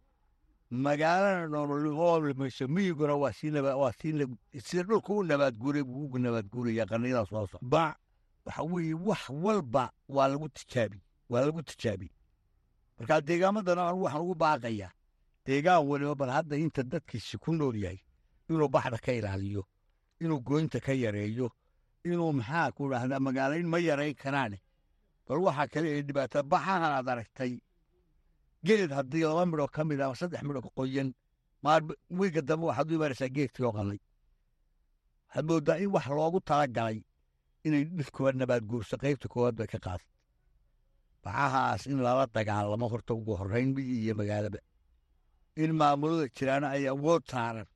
magaalana 0.69 1.47
nololmayso 1.47 2.67
miyiguna 2.67 3.15
waa 3.15 3.31
sida 3.31 4.83
dhulka 4.83 5.13
u 5.13 5.23
nabaadguuray 5.23 5.83
buu 5.83 6.03
ugu 6.05 6.17
nabaadguuraya 6.19 6.85
qarniyadaa 6.85 7.25
soo 7.25 7.47
soc 7.47 7.61
ba 7.61 7.95
waxa 8.45 8.63
weeye 8.63 8.93
wax 8.93 9.29
walba 9.29 9.91
waa 10.09 10.27
lagu 10.27 10.49
tijaabi 10.49 10.99
waa 11.31 11.41
lagu 11.45 11.61
tijaabi. 11.69 12.07
Markaa 12.97 13.21
deegaamadana 13.27 13.81
anu 13.89 13.99
waxaan 14.05 14.21
ugu 14.25 14.35
baaqayaa 14.43 14.91
deegaan 15.45 15.83
waliba 15.89 16.15
bal 16.21 16.29
hadda 16.37 16.55
inta 16.63 16.81
dadkiisi 16.91 17.37
ku 17.43 17.49
nool 17.59 17.75
yahay 17.83 17.99
inuu 18.49 18.69
baxda 18.75 18.97
ka 19.05 19.11
ilaaliyo 19.19 19.63
inuu 20.23 20.39
goynta 20.47 20.79
ka 20.85 20.93
yareeyo 21.03 21.47
inuu 22.11 22.31
maxaa 22.39 22.71
ku 22.75 22.89
dhahdaa 22.91 23.19
magaalayn 23.27 23.67
ma 23.73 23.77
yarayn 23.79 24.15
karaane. 24.23 24.57
Bal 25.27 25.39
waxaa 25.47 25.67
kale 25.73 25.87
ee 25.97 26.01
dhibaatada 26.07 26.43
baxahan 26.51 26.83
aad 26.83 27.07
aragtay. 27.13 27.53
Geed 28.65 28.91
haddii 28.97 29.23
laba 29.29 29.45
midhoo 29.45 29.67
ka 29.75 29.81
mid 29.89 29.99
ama 30.01 30.15
saddex 30.15 30.41
midhoo 30.47 30.69
qoyan 30.77 31.09
wiiga 32.19 32.41
dambe 32.41 32.65
waxaad 32.69 32.91
u 32.91 32.95
imaanaysaa 32.97 33.29
geedkii 33.35 33.65
oo 33.65 33.71
qalay 33.77 33.99
waxaad 35.29 35.45
moodaa 35.49 35.77
in 35.83 35.89
wax 35.95 36.05
loogu 36.17 36.39
talagalay 36.49 36.97
inay 37.65 37.83
dhirkooda 37.97 38.37
nabaad 38.41 38.63
guurso 38.69 38.95
qaybta 39.03 39.27
koowaad 39.33 39.55
bay 39.59 39.67
ka 39.73 39.79
qaada 39.85 40.03
bacahaas 41.23 41.85
in 41.91 41.99
lala 42.05 42.25
dagaalamo 42.35 42.87
horta 42.91 43.13
ugu 43.13 43.33
horrayn 43.39 43.69
miyi 43.75 43.95
iyo 44.03 44.13
magaalaba 44.19 44.59
in 45.63 45.71
maamulada 45.79 46.27
jiraana 46.35 46.67
ay 46.75 46.87
awood 46.93 47.23
saaran. 47.31 47.67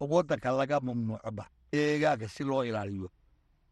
Oo 0.00 0.06
waddanka 0.14 0.50
laga 0.58 0.76
mamnuuco 0.86 1.30
bax 1.38 1.48
deegaanka 1.72 2.26
si 2.34 2.42
loo 2.44 2.62
ilaaliyo. 2.68 3.08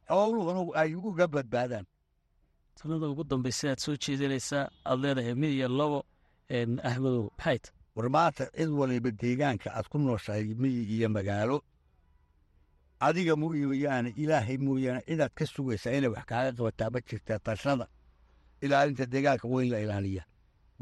Xooluhuna 0.08 0.60
ay 0.80 0.94
uga 0.94 1.26
badbaadaan. 1.34 1.86
Sanada 2.78 3.06
ugu 3.12 3.24
dambaysa 3.30 3.70
aad 3.70 3.80
soo 3.84 3.96
jeedinaysaa 4.02 4.64
aad 4.88 4.98
leedahay 5.02 5.34
mid 5.34 5.50
iyo 5.58 5.68
labo 5.68 5.98
ahmedow 6.88 7.24
maxayt 7.36 7.64
war 7.96 8.08
maanta 8.14 8.44
cid 8.56 8.70
waliba 8.80 9.10
deegaanka 9.10 9.68
aad 9.76 9.86
ku 9.90 9.96
nooshahay 9.98 10.54
miyi 10.62 10.82
iyo 10.96 11.08
magaalo. 11.16 11.58
Adiga 13.06 13.34
mooyaane 13.36 14.10
ilaahay 14.22 14.56
mooyaane 14.66 15.02
cidaad 15.08 15.32
ka 15.38 15.44
sugaysaa 15.46 15.92
inay 15.98 16.10
wax 16.14 16.24
kaaga 16.30 16.50
qabataa 16.58 16.90
ma 16.94 17.00
jirtaa 17.08 17.38
tashada 17.46 17.86
ilaalinta 18.64 19.05
deegaanka 19.12 19.47
waa 19.53 19.62
in 19.64 19.71
la 19.75 19.79
ilaaliyaa 19.87 20.25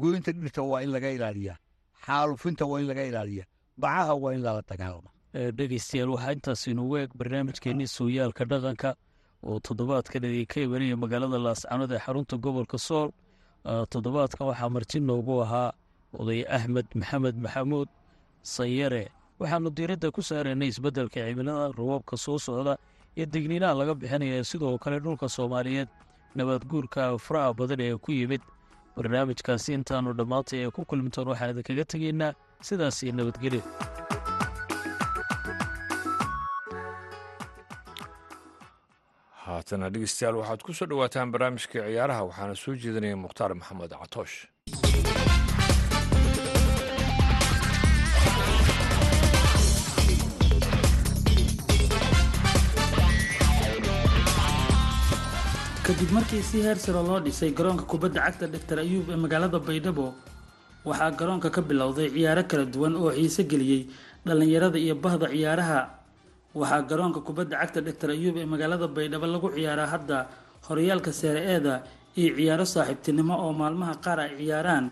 goynta 0.01 0.31
dhirta 0.31 0.61
waa 0.71 0.81
in 0.85 0.91
laga 0.95 1.09
ilaaliyaa 1.17 1.57
xaalufinta 2.05 2.63
waa 2.71 2.79
in 2.81 2.87
laga 2.91 3.03
ilaaliyaa 3.11 3.47
bacaha 3.81 4.13
waa 4.23 4.33
in 4.37 4.41
lala 4.47 4.61
dagaalama 4.69 5.09
dhegeystayaal 5.57 6.09
waxaa 6.15 6.33
intaas 6.37 6.61
inugu 6.71 6.93
eeg 7.01 7.11
barnaamijkeenii 7.19 7.87
sooyaalka 7.97 8.43
dhaqanka 8.51 8.89
oo 9.49 9.59
toddobaadkan 9.67 10.23
idinka 10.29 10.57
imanaya 10.65 10.95
magaalada 11.03 11.37
laascanood 11.45 11.91
ee 11.95 12.01
xarunta 12.05 12.35
gobolka 12.45 12.77
sool 12.87 13.09
toddobaadkan 13.93 14.45
waxaa 14.49 14.69
marti 14.75 14.97
noogu 15.09 15.35
ahaa 15.45 15.69
oday 16.19 16.41
axmed 16.57 16.87
maxamed 16.99 17.35
maxamuud 17.45 17.89
sanyare 18.55 19.03
waxaanu 19.39 19.69
diiradda 19.77 20.07
ku 20.15 20.21
saaraynay 20.29 20.67
isbeddelka 20.73 21.19
cimilada 21.27 21.65
roobabka 21.77 22.15
soo 22.17 22.37
socda 22.39 22.73
iyo 23.17 23.25
digniinaha 23.33 23.73
laga 23.79 23.93
bixinaya 24.01 24.43
sidoo 24.43 24.77
kale 24.83 24.97
dhulka 25.05 25.29
soomaaliyeed 25.29 25.89
nabadguurka 26.37 27.03
faraha 27.25 27.53
badan 27.59 27.81
ee 27.87 27.95
ku 28.05 28.11
yimid 28.19 28.41
barnaamijkaasi 28.95 29.69
intaannu 29.77 30.13
dhammaantay 30.19 30.59
ee 30.65 30.71
ku 30.75 30.81
kulmintoon 30.89 31.27
waxaan 31.31 31.51
idinkaga 31.53 31.85
tegaynaa 31.93 32.31
sidaas 32.67 32.97
iyo 33.03 33.13
nabadgelyo 33.19 33.61
haatana 39.45 39.89
dhegeystayaal 39.93 40.37
waxaad 40.41 40.61
ku 40.65 40.71
soo 40.77 40.87
dhowaataan 40.91 41.31
barnaamijkai 41.33 41.81
ciyaaraha 41.87 42.27
waxaana 42.29 42.55
soo 42.63 42.75
jeedinaya 42.83 43.17
mukhtaar 43.25 43.51
maxamed 43.59 43.91
catoosh 44.01 44.35
kadib 55.87 56.11
markii 56.15 56.41
si 56.49 56.57
heer 56.65 56.77
saro 56.85 57.01
loo 57.07 57.19
dhisay 57.25 57.51
garoonka 57.57 57.85
kubadda 57.91 58.21
cagta 58.25 58.47
doctor 58.53 58.77
ayuub 58.83 59.07
ee 59.09 59.15
magaalada 59.23 59.59
baydhabo 59.67 60.07
waxaa 60.89 61.11
garoonka 61.19 61.49
ka 61.55 61.61
bilowday 61.69 62.09
ciyaaro 62.15 62.43
kala 62.51 62.65
duwan 62.73 62.93
oo 62.95 63.11
xiise 63.17 63.43
geliyey 63.51 63.81
dhallinyarada 64.25 64.77
iyo 64.85 64.95
bahda 64.95 65.27
ciyaaraha. 65.33 65.79
Waxaa 66.59 66.81
garoonka 66.89 67.19
kubadda 67.27 67.55
cagta 67.61 67.79
doctor 67.87 68.09
ayuub 68.15 68.35
ee 68.37 68.45
magaalada 68.53 68.87
baydhabo 68.87 69.25
lagu 69.33 69.47
ciyaaraa 69.55 69.87
hadda 69.93 70.17
horyaalka 70.67 71.11
seere 71.19 71.41
eeda 71.55 71.73
iyo 72.19 72.29
ciyaaro 72.37 72.65
saaxiibtinimo 72.65 73.33
oo 73.43 73.51
maalmaha 73.61 73.95
qaar 74.05 74.19
ay 74.25 74.31
ciyaaraan. 74.39 74.85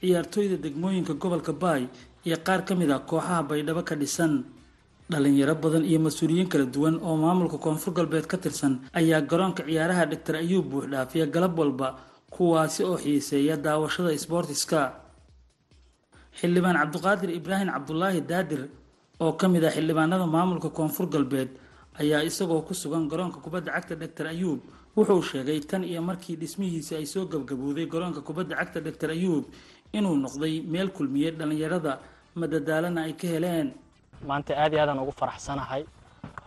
Ciyaartooyda 0.00 0.56
degmooyinka 0.64 1.14
gobolka 1.22 1.52
baay 1.52 1.82
iyo 2.26 2.36
qaar 2.46 2.60
ka 2.68 2.72
mid 2.80 2.90
a 2.90 2.98
kooxaha 3.10 3.42
baydhabo 3.50 3.82
ka 3.88 3.94
dhisan 4.02 4.32
dhalinyaro 5.10 5.54
badan 5.62 5.84
iyo 5.90 5.98
mas'uuliyiin 6.06 6.48
kala 6.52 6.66
duwan 6.74 6.96
oo 7.02 7.16
maamulka 7.16 7.58
koonfur 7.58 7.92
galbeed 7.94 8.26
ka 8.26 8.36
tirsan 8.36 8.74
ayaa 8.92 9.20
garoonka 9.30 9.62
ciyaaraha 9.62 10.06
doctor 10.12 10.34
ayuub 10.42 10.66
buuxdhaafiya 10.70 11.26
galab 11.34 11.58
walba 11.58 11.88
kuwaasi 12.34 12.82
oo 12.84 12.96
xiiseeya 12.98 13.56
daawashada 13.56 14.10
sboortiska 14.18 14.80
xildhibaan 16.40 16.76
cabdiqaadir 16.82 17.30
ibraahim 17.38 17.68
cabdulaahi 17.74 18.20
daadir 18.30 18.62
oo 19.20 19.32
ka 19.40 19.46
mid 19.48 19.64
ah 19.64 19.70
xildhibaanada 19.76 20.26
maamulka 20.26 20.68
koonfur 20.78 21.06
galbeed 21.14 21.50
ayaa 22.02 22.22
isagoo 22.28 22.62
ku 22.66 22.74
sugan 22.74 23.08
garoonka 23.08 23.38
kubadda 23.40 23.72
cagta 23.72 23.94
doctor 23.96 24.26
ayuub. 24.26 24.60
Wuxuu 24.96 25.22
sheegay 25.22 25.60
tan 25.60 25.84
iyo 25.84 26.00
markii 26.02 26.36
dhismihiisi 26.36 26.92
ay 26.96 27.06
soo 27.06 27.24
gabgabowday 27.28 27.86
garoonka 27.86 28.20
kubadda 28.26 28.56
cagta 28.56 28.80
doctor 28.80 29.10
ayuub 29.16 29.44
inuu 29.92 30.16
noqday 30.24 30.60
meel 30.72 30.88
kulmiyey 30.96 31.30
dhallinyarada 31.38 31.92
madadaalana 32.34 33.00
ay 33.08 33.12
ka 33.20 33.26
heleen 33.28 33.72
maanta 34.24 34.54
aad 34.56 34.72
iyo 34.72 34.80
aadaan 34.82 34.98
ugu 35.04 35.12
faraxsanahay. 35.12 35.84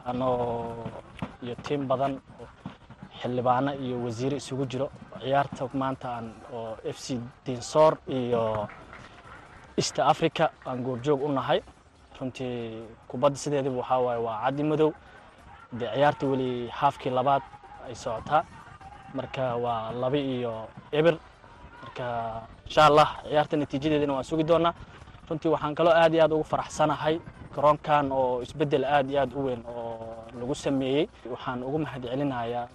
Anoo 0.05 0.75
iyo 1.43 1.55
tiim 1.63 1.87
badan 1.87 2.19
xildhibaano 3.21 3.71
iyo 3.75 3.95
wasiire 4.05 4.37
isugu 4.37 4.65
jiro. 4.65 4.87
Ciyaarta 5.21 5.69
maanta 5.73 6.07
aan 6.17 6.27
oo 6.53 6.77
f 6.83 6.97
c 6.99 7.19
dinsoor 7.45 7.97
iyo 8.07 8.67
east 9.77 9.99
africa 9.99 10.49
aan 10.65 10.83
goobjoog 10.83 11.21
u 11.23 11.29
nahay. 11.31 11.61
Runtii 12.19 12.83
kubadda 13.07 13.37
sideediba 13.37 13.75
waxaa 13.81 13.99
waaye 13.99 14.21
waa 14.23 14.41
caddi 14.43 14.63
madow. 14.63 14.91
Dee 15.71 15.89
ciyaarta 15.95 16.25
weli 16.27 16.67
haafkii 16.67 17.09
labaad 17.11 17.41
ay 17.87 17.95
socotaa. 17.95 18.43
Marka 19.13 19.55
waa 19.55 19.91
laba 19.91 20.17
iyo 20.17 20.67
eber. 20.91 21.15
Marka 21.81 22.05
insha 22.65 22.85
allah 22.85 23.07
ciyaarta 23.23 23.57
natiijadeedana 23.57 24.13
waan 24.13 24.23
sugi 24.23 24.43
doonaa. 24.43 24.73
Runtii 25.29 25.49
waxaan 25.51 25.75
kaloo 25.75 25.93
aad 25.93 26.13
iyo 26.13 26.23
aad 26.23 26.31
ugu 26.33 26.43
faraxsanahay 26.43 27.19
garoonkan 27.55 28.11
oo 28.11 28.41
isbeddel 28.45 28.85
aad 28.85 29.07
iyo 29.11 29.19
aad 29.21 29.31
u 29.39 29.41
weyn 29.47 29.61
oo 29.65 30.25
lagu 30.39 30.55
sameeyey 30.55 31.05
waxaan 31.33 31.59
ugu 31.67 31.77
mahad 31.85 32.03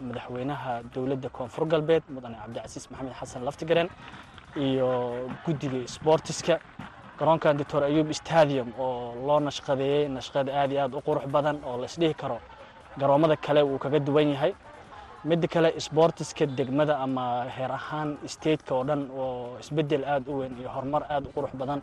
madaxweynaha 0.08 0.72
dowladda 0.94 1.28
koonfur 1.36 1.64
galbeed 1.72 2.02
mudane 2.14 2.36
cabdicasiis 2.42 2.90
maxamed 2.90 3.14
xasan 3.20 3.42
laftigaren 3.48 3.88
iyo 4.66 4.88
guddiga 5.44 5.78
sboortiska 5.94 6.54
garoonkan 7.18 7.56
doctor 7.60 7.82
ayuub 7.84 8.08
stadium 8.12 8.68
oo 8.78 9.14
loo 9.26 9.40
nashqadeeyey 9.40 10.08
nashqad 10.16 10.48
aad 10.60 10.70
iyo 10.72 10.80
aad 10.84 10.92
u 10.98 11.00
qurux 11.06 11.24
badan 11.34 11.56
oo 11.68 11.76
la 11.80 11.86
isdhihi 11.90 12.14
karo 12.14 12.38
garoommada 13.00 13.36
kale 13.36 13.62
wuu 13.62 13.78
kaga 13.78 13.98
duwan 14.06 14.28
yahay. 14.34 14.52
Midda 15.24 15.48
kale 15.48 15.68
sboortiska 15.80 16.46
degmada 16.58 16.94
ama 17.04 17.24
heer 17.56 17.72
ahaan 17.72 18.18
stateka 18.34 18.74
oo 18.74 18.84
dhan 18.88 19.02
oo 19.10 19.56
isbeddel 19.62 20.04
aad 20.04 20.24
u 20.28 20.34
weyn 20.40 20.52
iyo 20.60 20.68
horumar 20.74 21.02
aad 21.14 21.24
u 21.26 21.30
qurux 21.36 21.52
badan 21.60 21.80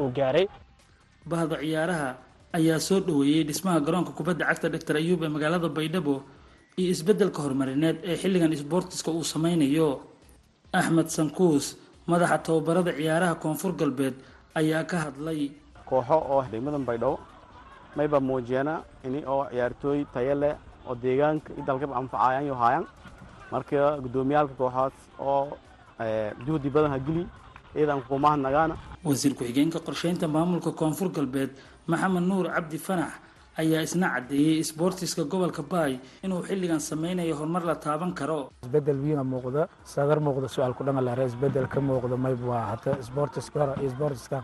uu 0.00 0.08
gaaray. 0.16 0.46
Bahda 1.30 1.56
ciyaaraha 1.62 2.08
ayaa 2.58 2.78
soo 2.88 3.00
dhoweeyey 3.06 3.42
dhismaha 3.48 3.78
garoonka 3.86 4.12
kubadda 4.18 4.44
cagta 4.50 4.68
doctor 4.74 4.96
ayuub 5.00 5.20
ee 5.26 5.28
magaalada 5.36 5.68
baydhabo 5.78 6.14
iyo 6.80 6.88
isbeddelka 6.94 7.38
horumarineed 7.44 7.96
ee 8.10 8.16
xilligan 8.22 8.52
sboortiska 8.62 9.10
uu 9.16 9.24
sameynayo 9.34 9.88
axmed 10.78 11.08
sankuus 11.16 11.66
madaxa 12.10 12.38
tababarada 12.46 12.92
ciyaaraha 12.98 13.34
koonfur 13.42 13.72
galbeed 13.80 14.14
ayaa 14.60 14.84
ka 14.90 14.96
hadlay. 15.04 15.40
Kooxo 15.88 16.16
oo 16.32 16.40
degmadan 16.52 16.84
baydhabo 16.88 17.16
mayba 17.96 18.18
muujiyeena 18.28 18.74
ini 19.06 19.20
oo 19.32 19.42
ciyaartooy 19.52 20.00
tayo 20.14 20.34
leh 20.42 20.54
oo 20.88 20.94
deegaanka 21.02 21.50
i 21.58 21.62
dalkaba 21.68 21.94
anfacayaan 22.00 22.46
yo 22.50 22.54
haayaan. 22.62 22.86
Marka 23.52 23.98
guddoomiyaalka 24.04 24.54
kooxaas 24.60 24.94
oo 25.18 25.42
juhdi 26.46 26.68
badan 26.74 26.90
ha 26.94 26.98
geli 27.06 27.22
iyadan 27.76 28.00
kuumahad 28.08 28.40
nagaana. 28.46 28.74
Wasiir 29.04 29.32
ku-xigeenka 29.38 29.78
qorsheynta 29.86 30.26
maamulka 30.36 30.70
koonfur 30.80 31.08
galbeed 31.16 31.50
maxamed 31.90 32.24
nuur 32.30 32.46
cabdi 32.54 32.78
fanax 32.86 33.12
ayaa 33.60 33.82
isna 33.86 34.06
caddeeyey 34.14 34.58
isboortiska 34.64 35.22
gobolka 35.32 35.62
baay 35.62 35.92
inuu 36.24 36.42
xilligan 36.48 36.80
sameynayo 36.80 37.34
horumar 37.38 37.62
la 37.64 37.74
taaban 37.84 38.12
karo. 38.14 38.50
Isbedel 38.64 38.98
wiina 39.04 39.22
muuqda 39.24 39.68
sadar 39.84 40.18
muuqda 40.20 40.48
su'aal 40.48 40.74
ku 40.74 40.82
dhangalare 40.84 41.24
isbeddel 41.30 41.66
ka 41.68 41.80
muuqda 41.80 42.16
mayb 42.16 42.40
waa 42.50 42.64
hata 42.72 42.98
isboortiska 43.02 43.56
hore 43.60 43.74
iyo 43.80 43.88
isboortiska 43.90 44.38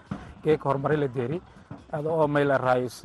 geeka 0.45 0.65
horumari 0.69 0.97
la 0.97 1.09
deeri 1.09 1.41
ada 1.93 2.09
oo 2.11 2.27
mayla 2.29 2.59
raayis 2.59 3.03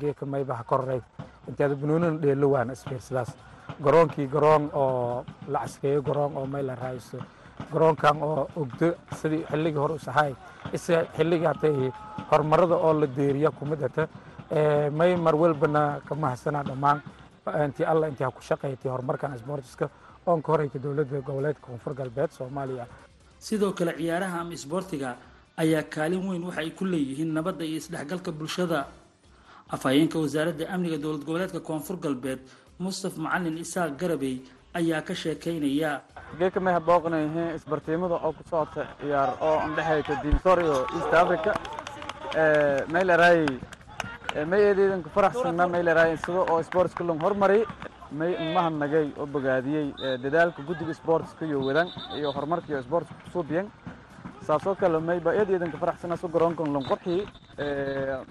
geeka 0.00 0.26
maybaha 0.26 0.62
korreyd 0.64 1.02
inteeda 1.48 1.74
bunuunan 1.74 2.18
dheelo 2.20 2.46
waan 2.54 2.70
isfiirsadaas 2.76 3.30
garoonkii 3.84 4.26
garoon 4.34 4.64
oo 4.74 5.24
la 5.48 5.58
caskeeyo 5.64 6.02
garoon 6.02 6.32
oo 6.36 6.46
mayla 6.46 6.74
raayis 6.74 7.08
garoonkan 7.72 8.16
oo 8.22 8.42
ogdo 8.60 8.88
sidii 9.20 9.42
xilligii 9.50 9.80
hore 9.84 9.94
usahay 10.00 10.32
ise 10.76 10.94
xilligii 11.16 11.46
hatay 11.52 11.74
horumarada 12.30 12.76
oo 12.86 12.92
la 13.00 13.06
deeriya 13.06 13.50
kumid 13.58 13.80
hata 13.86 14.08
may 14.98 15.12
mar 15.16 15.34
walbana 15.42 15.82
ka 16.08 16.14
mahadsanaa 16.14 16.62
dhammaan 16.68 16.98
intii 17.64 17.86
alla 17.92 18.08
intii 18.10 18.24
ha 18.26 18.30
ku 18.36 18.42
shaqaytay 18.48 18.90
horumarkan 18.94 19.34
isboortiska 19.36 19.86
oon 20.26 20.42
ka 20.42 20.48
horeytay 20.52 20.80
dowladda 20.84 21.20
goboleedka 21.28 21.62
koonfur 21.66 21.94
galbeed 21.94 22.30
soomaaliya. 22.38 22.86
Sidoo 23.38 23.72
kale 23.78 23.92
ciyaaraha 23.98 24.40
ama 24.40 24.52
isboortiga 24.58 25.10
ayaa 25.62 25.82
kaalin 25.94 26.22
weyn 26.28 26.42
waxa 26.48 26.60
ay 26.60 26.70
ku 26.78 26.84
leeyihiin 26.84 27.30
nabadda 27.36 27.64
iyo 27.64 27.76
isdhexgalka 27.82 28.30
bulshada. 28.32 28.80
Afhayeenka 29.74 30.18
wasaaradda 30.18 30.64
amniga 30.74 30.98
dowlad 30.98 31.22
goboleedka 31.26 31.60
koonfur 31.68 31.96
galbeed 32.04 32.40
mustaf 32.78 33.14
macalin 33.24 33.58
isaaq 33.64 33.92
garabey 34.00 34.34
ayaa 34.78 35.02
ka 35.08 35.14
sheekeynaya 35.22 35.92
geeka 36.38 36.60
may 36.60 36.74
habooqnayihiin 36.78 37.54
isbartiimada 37.58 38.14
oo 38.26 38.32
ku 38.36 38.42
socota 38.50 38.82
ciyaar 39.00 39.30
oo 39.40 39.56
andhexaysa 39.66 40.14
dinsor 40.22 40.58
iyo 40.64 40.76
east 40.96 41.12
africa 41.22 41.50
may 42.92 43.04
laraayay 43.04 43.46
may 44.50 44.60
eedeedan 44.68 45.02
ku 45.02 45.08
faraxsanna 45.16 45.66
may 45.74 45.82
laraayay 45.82 46.16
sida 46.24 46.40
oo 46.52 46.62
sportska 46.62 47.04
lon 47.04 47.18
hormari. 47.20 47.62
May 48.18 48.32
mahadnagay 48.54 49.06
oo 49.18 49.26
bogaadiyey 49.26 49.86
dadaalka 50.22 50.62
guddiga 50.62 50.94
sportska 50.94 51.42
iyo 51.46 51.58
wadan 51.66 51.88
iyo 52.18 52.28
horumarka 52.32 52.68
iyo 52.72 52.82
sportska 52.82 53.14
kusuubiyan 53.24 53.66
saasoo 54.46 54.74
kale 54.74 54.98
mayba 55.08 55.34
eedeedan 55.34 55.70
ku 55.72 55.78
faraxsanna 55.78 56.16
su 56.16 56.28
garoonkan 56.28 56.68
lon 56.74 56.84
qorxi 56.90 57.16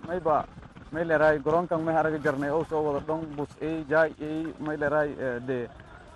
mayba 0.07 0.45
may 0.93 1.03
laraay 1.05 1.39
garoonkan 1.45 1.81
may 1.83 1.95
araga 1.95 2.17
jarnay 2.25 2.49
oo 2.55 2.63
soo 2.69 2.81
wada 2.87 2.99
dhon 3.07 3.21
bus 3.35 3.51
ay 3.61 3.83
jaay 3.91 4.11
ay 4.21 4.37
may 4.65 4.77
laraay 4.77 5.09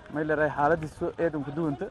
de 0.09 0.13
may 0.15 0.23
laraay 0.25 0.49
xaaladiisu 0.49 1.05
eedan 1.17 1.43
ku 1.43 1.51
duwanta. 1.51 1.87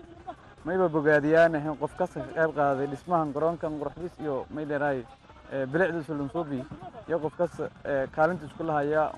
Mayba 0.64 0.88
bogaadiyaanahin 0.88 1.76
qof 1.78 1.96
kasta 1.96 2.20
ka 2.20 2.32
qayb 2.34 2.54
qaaday 2.54 2.86
dhismahan 2.86 3.32
garoonkan 3.32 3.78
qurxdiis 3.80 4.14
iyo 4.20 4.46
may 4.50 4.64
laraay 4.66 5.04
bilicdiisu 5.72 6.12
lansuubi 6.18 6.64
iyo 7.08 7.18
qof 7.24 7.34
kasta 7.38 7.70
kaalinta 8.16 8.44
isku 8.46 8.64
lahaya 8.64 9.12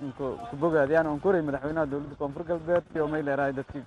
ku 0.51 0.57
bogaadiyaan 0.57 1.07
on 1.07 1.21
koray 1.21 1.43
madaxweynaha 1.43 1.87
dowladda 1.87 2.15
koonfur 2.19 2.45
galbeed 2.45 2.85
iyo 2.95 3.09
may 3.09 3.23
laraay 3.23 3.53
dadkii 3.53 3.85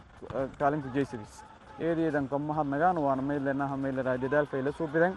kaalinta 0.59 0.87
jaysadis 0.95 1.43
eedeedan 1.79 2.27
kama 2.27 2.53
hadnagaan 2.53 2.97
waana 2.97 3.21
may 3.21 3.39
leenaha 3.39 3.77
may 3.77 3.91
laraay 3.91 4.17
dadaalka 4.17 4.57
ay 4.57 4.63
la 4.63 4.71
soo 4.71 4.87
bideen. 4.87 5.15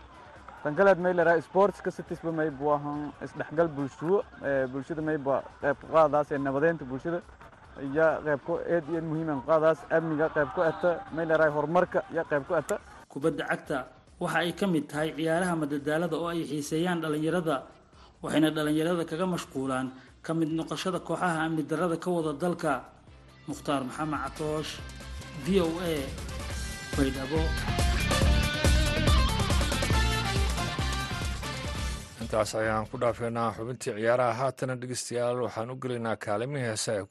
Tan 0.62 0.74
kaleed 0.74 0.98
may 0.98 1.14
laraay 1.14 1.40
sportska 1.42 1.90
sitisba 1.90 2.32
mayba 2.32 2.64
waahan 2.64 3.12
isdhexgal 3.24 3.68
bulshuwo 3.68 4.22
bulshada 4.72 5.02
mayba 5.02 5.42
qayb 5.62 5.76
ku 5.80 5.86
qaadaas 5.92 6.30
ee 6.32 6.38
nabadeynta 6.38 6.84
bulshada 6.84 7.20
iyo 7.88 8.06
qayb 8.26 8.40
ku 8.46 8.52
eed 8.74 8.84
iyo 8.92 9.00
muhiiman 9.08 9.40
qaadaas 9.48 9.78
amniga 9.96 10.26
qayb 10.36 10.48
ku 10.54 10.60
ata 10.70 10.90
may 11.14 11.26
laraay 11.30 11.50
horumarka 11.56 12.00
iyo 12.12 12.22
qayb 12.30 12.42
ku 12.48 12.54
ata 12.60 12.76
kubadda 13.12 13.44
cagta 13.50 13.78
waxa 14.22 14.38
ay 14.44 14.52
ka 14.58 14.66
mid 14.66 14.84
tahay 14.90 15.08
ciyaaraha 15.16 15.54
madadaalada 15.62 16.16
oo 16.16 16.28
ay 16.32 16.40
xiiseeyaan 16.50 16.98
dhallinyarada 17.02 17.56
waxayna 18.22 18.48
dhallinyarada 18.56 19.04
kaga 19.10 19.26
mashquulaan 19.34 19.86
ka 20.24 20.30
mid 20.34 20.50
noqoshada 20.58 20.98
kooxaha 21.08 21.38
amni 21.46 21.62
darrada 21.70 21.96
ka 22.04 22.08
wada 22.10 22.32
dalka. 22.42 22.72
Mukhtaar 23.48 23.82
maxamed 23.88 24.18
catoosh 24.24 24.72
v 25.44 25.46
o 25.62 25.68
a 25.92 25.94
baydhabo 26.96 27.40
intaas 32.26 32.52
ayaan 32.60 32.86
ku 32.90 32.96
dhaafeynaa 33.02 33.50
xubintii 33.56 33.94
ciyaaraha 33.98 34.38
haatana 34.40 34.74
dhegeystayaal. 34.80 35.38
Waxaan 35.46 35.72
u 35.74 35.76
gelaynaa 35.82 36.16
kaalimihii 36.26 36.68
heesa 36.68 36.90
ee 36.98 37.04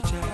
ku 0.00 0.29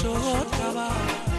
soo 0.00 1.30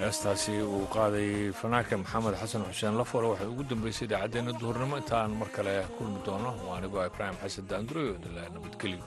heestaasi 0.00 0.54
uu 0.74 0.84
qaaday 0.94 1.30
fanaanka 1.60 1.94
maxamed 2.02 2.34
xasan 2.40 2.62
xuseen 2.70 2.94
lafore 3.00 3.26
waxay 3.32 3.48
ugu 3.52 3.62
dambeysay 3.70 4.06
idaacaddeenna 4.08 4.52
duhurnimo. 4.60 4.94
Intaan 5.02 5.30
mar 5.40 5.48
kale 5.56 5.74
kulmi 5.96 6.18
doono 6.26 6.50
waa 6.66 6.76
anigoo 6.78 7.04
ibraahim 7.10 7.36
xasan 7.42 7.64
daanduro 7.70 8.02
dila 8.22 8.42
nabadgelyo 8.54 9.04